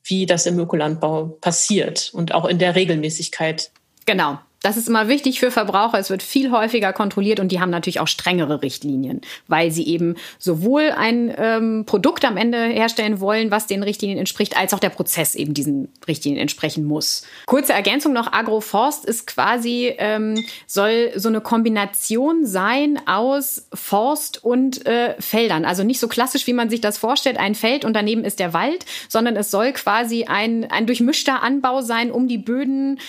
[0.03, 3.71] wie das im Ökolandbau passiert und auch in der Regelmäßigkeit.
[4.05, 4.37] Genau.
[4.65, 5.99] Das ist immer wichtig für Verbraucher.
[5.99, 10.15] Es wird viel häufiger kontrolliert und die haben natürlich auch strengere Richtlinien, weil sie eben
[10.39, 14.89] sowohl ein ähm, Produkt am Ende herstellen wollen, was den Richtlinien entspricht, als auch der
[14.89, 17.27] Prozess eben diesen Richtlinien entsprechen muss.
[17.45, 24.83] Kurze Ergänzung noch: Agroforst ist quasi ähm, soll so eine Kombination sein aus Forst und
[24.87, 25.65] äh, Feldern.
[25.65, 28.53] Also nicht so klassisch, wie man sich das vorstellt, ein Feld und daneben ist der
[28.53, 32.99] Wald, sondern es soll quasi ein ein durchmischter Anbau sein, um die Böden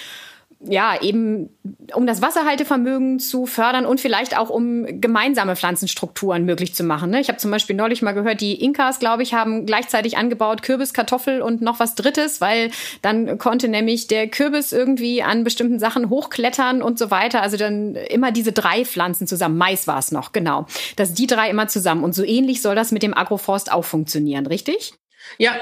[0.68, 1.50] ja, eben
[1.94, 7.10] um das Wasserhaltevermögen zu fördern und vielleicht auch um gemeinsame Pflanzenstrukturen möglich zu machen.
[7.10, 7.20] Ne?
[7.20, 10.92] Ich habe zum Beispiel neulich mal gehört, die Inkas, glaube ich, haben gleichzeitig angebaut Kürbis,
[10.92, 12.70] Kartoffel und noch was Drittes, weil
[13.02, 17.42] dann konnte nämlich der Kürbis irgendwie an bestimmten Sachen hochklettern und so weiter.
[17.42, 19.58] Also dann immer diese drei Pflanzen zusammen.
[19.58, 20.66] Mais war es noch, genau.
[20.96, 22.04] Dass die drei immer zusammen.
[22.04, 24.94] Und so ähnlich soll das mit dem Agroforst auch funktionieren, richtig?
[25.38, 25.56] Ja,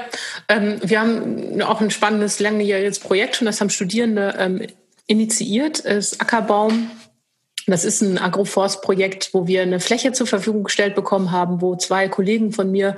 [0.47, 3.45] ähm, wir haben auch ein spannendes langjähriges Projekt schon.
[3.45, 4.67] Das haben Studierende ähm,
[5.07, 6.89] initiiert, ist Ackerbaum.
[7.67, 12.07] Das ist ein Agroforst-Projekt, wo wir eine Fläche zur Verfügung gestellt bekommen haben, wo zwei
[12.07, 12.95] Kollegen von mir,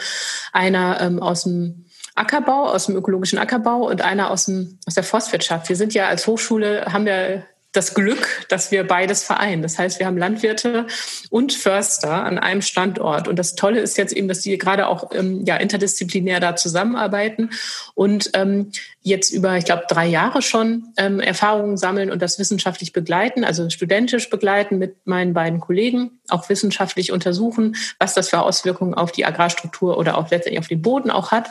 [0.51, 1.85] einer ähm, aus dem
[2.15, 5.69] Ackerbau, aus dem ökologischen Ackerbau und einer aus, dem, aus der Forstwirtschaft.
[5.69, 7.45] Wir sind ja als Hochschule, haben wir
[7.77, 9.61] das Glück, dass wir beides vereinen.
[9.61, 10.87] Das heißt, wir haben Landwirte
[11.29, 13.27] und Förster an einem Standort.
[13.27, 17.51] Und das Tolle ist jetzt eben, dass die gerade auch ähm, ja, interdisziplinär da zusammenarbeiten
[17.93, 18.71] und ähm,
[19.01, 23.69] jetzt über, ich glaube, drei Jahre schon ähm, Erfahrungen sammeln und das wissenschaftlich begleiten, also
[23.69, 29.25] studentisch begleiten mit meinen beiden Kollegen, auch wissenschaftlich untersuchen, was das für Auswirkungen auf die
[29.25, 31.49] Agrarstruktur oder auch letztendlich auf den Boden auch hat.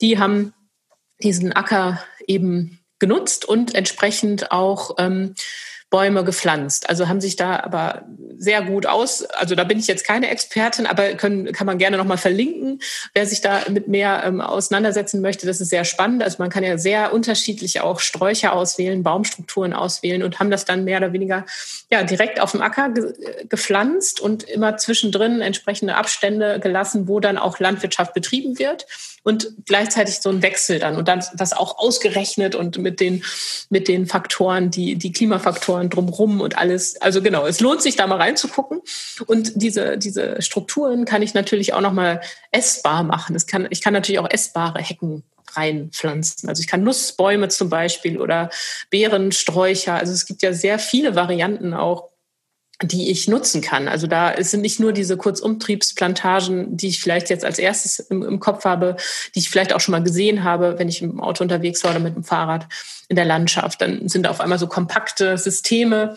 [0.00, 0.54] Die haben
[1.20, 5.34] diesen Acker eben genutzt und entsprechend auch ähm,
[5.88, 6.88] Bäume gepflanzt.
[6.88, 8.04] Also haben sich da aber
[8.36, 9.22] sehr gut aus.
[9.22, 12.80] Also da bin ich jetzt keine Expertin, aber können, kann man gerne nochmal verlinken,
[13.14, 15.46] wer sich da mit mehr ähm, auseinandersetzen möchte.
[15.46, 16.24] Das ist sehr spannend.
[16.24, 20.82] Also man kann ja sehr unterschiedlich auch Sträucher auswählen, Baumstrukturen auswählen und haben das dann
[20.82, 21.46] mehr oder weniger
[21.90, 23.14] ja direkt auf dem Acker ge
[23.48, 28.86] gepflanzt und immer zwischendrin entsprechende Abstände gelassen, wo dann auch Landwirtschaft betrieben wird
[29.26, 33.24] und gleichzeitig so ein Wechsel dann und dann das auch ausgerechnet und mit den
[33.70, 37.02] mit den Faktoren, die die Klimafaktoren drumrum und alles.
[37.02, 38.80] Also genau, es lohnt sich da mal reinzugucken
[39.26, 42.20] und diese diese Strukturen kann ich natürlich auch noch mal
[42.52, 43.34] essbar machen.
[43.34, 45.24] Es kann ich kann natürlich auch essbare Hecken
[45.54, 46.48] reinpflanzen.
[46.48, 48.50] Also ich kann Nussbäume zum Beispiel oder
[48.90, 49.94] Beerensträucher.
[49.94, 52.10] Also es gibt ja sehr viele Varianten auch
[52.82, 53.88] die ich nutzen kann.
[53.88, 58.38] Also da sind nicht nur diese Kurzumtriebsplantagen, die ich vielleicht jetzt als erstes im, im,
[58.38, 58.96] Kopf habe,
[59.34, 62.00] die ich vielleicht auch schon mal gesehen habe, wenn ich im Auto unterwegs war oder
[62.00, 62.66] mit dem Fahrrad
[63.08, 63.80] in der Landschaft.
[63.80, 66.16] Dann sind da auf einmal so kompakte Systeme.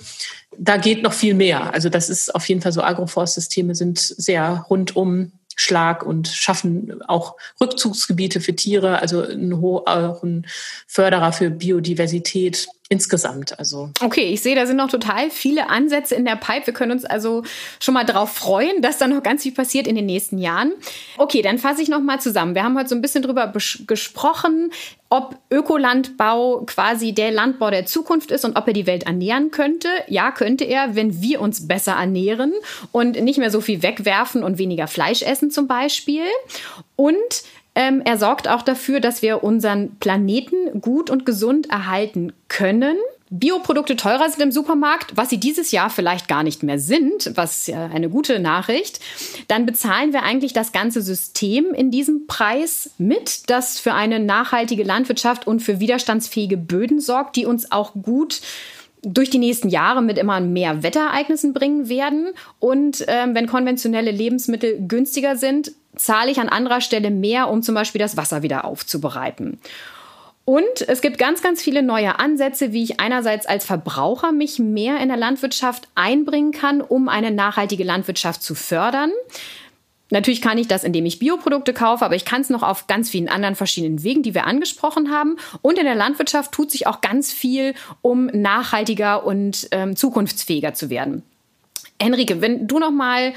[0.58, 1.74] Da geht noch viel mehr.
[1.74, 7.36] Also das ist auf jeden Fall so Agroforstsysteme sind sehr rundum Schlag und schaffen auch
[7.60, 10.48] Rückzugsgebiete für Tiere, also ein, auch ein
[10.88, 13.58] Förderer für Biodiversität insgesamt.
[13.60, 16.66] Also okay, ich sehe, da sind noch total viele Ansätze in der Pipe.
[16.66, 17.44] Wir können uns also
[17.80, 20.74] schon mal darauf freuen, dass da noch ganz viel passiert in den nächsten Jahren.
[21.18, 22.56] Okay, dann fasse ich noch mal zusammen.
[22.56, 23.54] Wir haben heute so ein bisschen drüber
[23.86, 24.72] gesprochen,
[25.10, 29.88] ob Ökolandbau quasi der Landbau der Zukunft ist und ob er die Welt ernähren könnte.
[30.08, 32.54] Ja, könnte er, wenn wir uns besser ernähren
[32.92, 36.26] und nicht mehr so viel wegwerfen und weniger Fleisch essen zum Beispiel.
[36.96, 37.44] Und
[37.76, 42.98] ähm, er sorgt auch dafür, dass wir unseren Planeten gut und gesund erhalten können.
[43.32, 47.68] Bioprodukte teurer sind im Supermarkt, was sie dieses Jahr vielleicht gar nicht mehr sind, was
[47.68, 49.00] ja eine gute Nachricht,
[49.48, 54.84] dann bezahlen wir eigentlich das ganze System in diesem Preis mit, das für eine nachhaltige
[54.84, 58.42] Landwirtschaft und für widerstandsfähige Böden sorgt, die uns auch gut
[59.04, 62.30] durch die nächsten Jahre mit immer mehr Wetterereignissen bringen werden.
[62.60, 67.76] Und ähm, wenn konventionelle Lebensmittel günstiger sind, zahle ich an anderer Stelle mehr, um zum
[67.76, 69.60] Beispiel das Wasser wieder aufzubereiten.
[70.46, 75.00] Und es gibt ganz, ganz viele neue Ansätze, wie ich einerseits als Verbraucher mich mehr
[75.00, 79.12] in der Landwirtschaft einbringen kann, um eine nachhaltige Landwirtschaft zu fördern.
[80.10, 83.12] Natürlich kann ich das, indem ich Bioprodukte kaufe, aber ich kann es noch auf ganz
[83.12, 85.38] vielen anderen verschiedenen Wegen, die wir angesprochen haben.
[85.62, 90.90] Und in der Landwirtschaft tut sich auch ganz viel, um nachhaltiger und ähm, zukunftsfähiger zu
[90.90, 91.22] werden.
[92.02, 93.34] Henrike, wenn du noch mal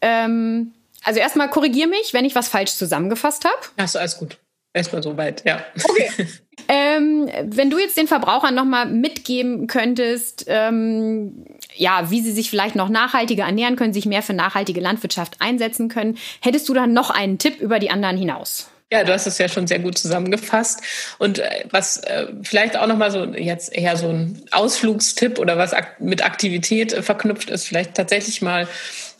[0.00, 0.72] ähm,
[1.04, 3.60] also erstmal korrigier mich, wenn ich was falsch zusammengefasst habe.
[3.76, 4.38] Achso, alles gut.
[4.74, 5.62] Erstmal soweit, ja.
[5.84, 6.10] Okay.
[6.68, 11.44] ähm, wenn du jetzt den Verbrauchern nochmal mitgeben könntest, ähm,
[11.74, 15.88] ja, wie sie sich vielleicht noch nachhaltiger ernähren können, sich mehr für nachhaltige Landwirtschaft einsetzen
[15.88, 18.71] können, hättest du dann noch einen Tipp über die anderen hinaus?
[18.92, 20.82] Ja, du hast es ja schon sehr gut zusammengefasst.
[21.18, 25.72] Und äh, was äh, vielleicht auch nochmal so jetzt eher so ein Ausflugstipp oder was
[25.72, 28.68] ak mit Aktivität äh, verknüpft ist, vielleicht tatsächlich mal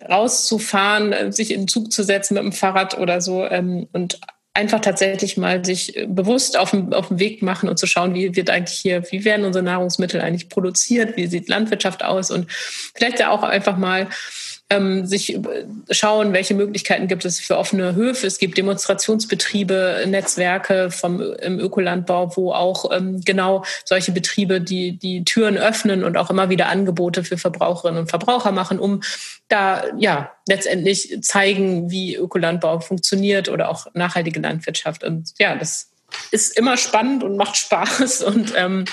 [0.07, 4.21] rauszufahren, äh, sich in den Zug zu setzen mit dem Fahrrad oder so ähm, und
[4.53, 8.15] einfach tatsächlich mal sich äh, bewusst auf den, auf den Weg machen und zu schauen,
[8.15, 12.47] wie wird eigentlich hier, wie werden unsere Nahrungsmittel eigentlich produziert, wie sieht Landwirtschaft aus und
[12.95, 14.09] vielleicht ja auch einfach mal
[14.73, 15.39] ähm, sich
[15.91, 18.27] schauen, welche Möglichkeiten gibt es für offene Höfe.
[18.27, 25.25] Es gibt Demonstrationsbetriebe, Netzwerke vom, im Ökolandbau, wo auch ähm, genau solche Betriebe die, die
[25.25, 29.03] Türen öffnen und auch immer wieder Angebote für Verbraucherinnen und Verbraucher machen, um
[29.49, 35.05] da ja letztendlich zeigen, wie Ökolandbau funktioniert oder auch nachhaltige Landwirtschaft.
[35.05, 35.91] Und ja, das
[36.31, 38.87] ist immer spannend und macht Spaß und ähm,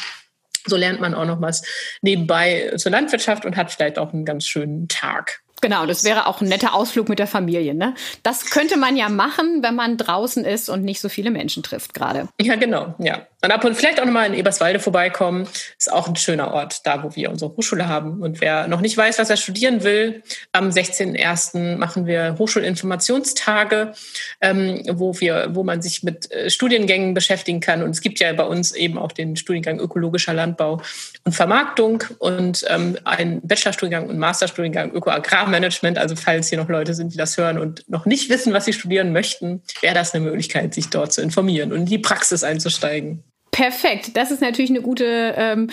[0.65, 1.63] so lernt man auch noch was
[2.01, 5.41] nebenbei zur Landwirtschaft und hat vielleicht auch einen ganz schönen Tag.
[5.62, 7.74] Genau, das wäre auch ein netter Ausflug mit der Familie.
[7.74, 7.93] Ne?
[8.24, 11.93] Das könnte man ja machen, wenn man draußen ist und nicht so viele Menschen trifft
[11.93, 12.28] gerade.
[12.41, 12.95] Ja, genau.
[12.99, 13.28] Ja.
[13.41, 15.47] Und ab und vielleicht auch nochmal in Eberswalde vorbeikommen.
[15.78, 18.22] Ist auch ein schöner Ort, da wo wir unsere Hochschule haben.
[18.22, 21.78] Und wer noch nicht weiß, was er studieren will, am 16.01.
[21.78, 23.93] machen wir Hochschulinformationstage,
[24.41, 27.82] ähm, wo wir, wo man sich mit äh, Studiengängen beschäftigen kann.
[27.82, 30.82] Und es gibt ja bei uns eben auch den Studiengang Ökologischer Landbau
[31.26, 35.97] und Vermarktung und ähm, einen Bachelorstudiengang und Masterstudiengang Öko-Agrarmanagement.
[35.97, 38.74] Also falls hier noch Leute sind, die das hören und noch nicht wissen, was sie
[38.74, 43.24] studieren möchten, wäre das eine Möglichkeit, sich dort zu informieren und in die Praxis einzusteigen.
[43.51, 44.15] Perfekt.
[44.15, 45.70] Das ist natürlich eine gute, ähm,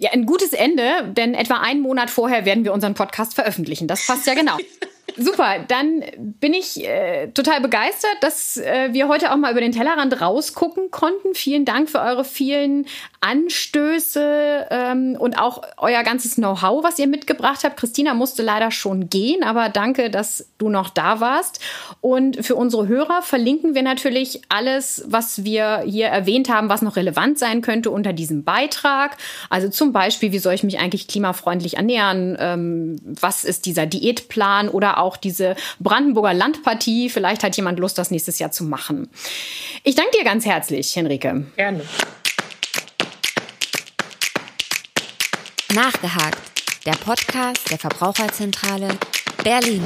[0.00, 3.86] ja, ein gutes Ende, denn etwa einen Monat vorher werden wir unseren Podcast veröffentlichen.
[3.86, 4.56] Das passt ja genau.
[5.20, 9.72] Super, dann bin ich äh, total begeistert, dass äh, wir heute auch mal über den
[9.72, 11.34] Tellerrand rausgucken konnten.
[11.34, 12.86] Vielen Dank für eure vielen
[13.20, 17.76] Anstöße ähm, und auch euer ganzes Know-how, was ihr mitgebracht habt.
[17.76, 21.60] Christina musste leider schon gehen, aber danke, dass du noch da warst.
[22.00, 26.94] Und für unsere Hörer verlinken wir natürlich alles, was wir hier erwähnt haben, was noch
[26.94, 29.16] relevant sein könnte unter diesem Beitrag.
[29.50, 32.36] Also zum Beispiel, wie soll ich mich eigentlich klimafreundlich ernähren?
[32.38, 37.08] Ähm, was ist dieser Diätplan oder auch diese Brandenburger Landpartie?
[37.08, 39.08] Vielleicht hat jemand Lust, das nächstes Jahr zu machen.
[39.84, 41.46] Ich danke dir ganz herzlich, Henrike.
[41.56, 41.82] Gerne.
[45.74, 46.38] Nachgehakt,
[46.86, 48.88] der Podcast der Verbraucherzentrale
[49.42, 49.84] Berlin.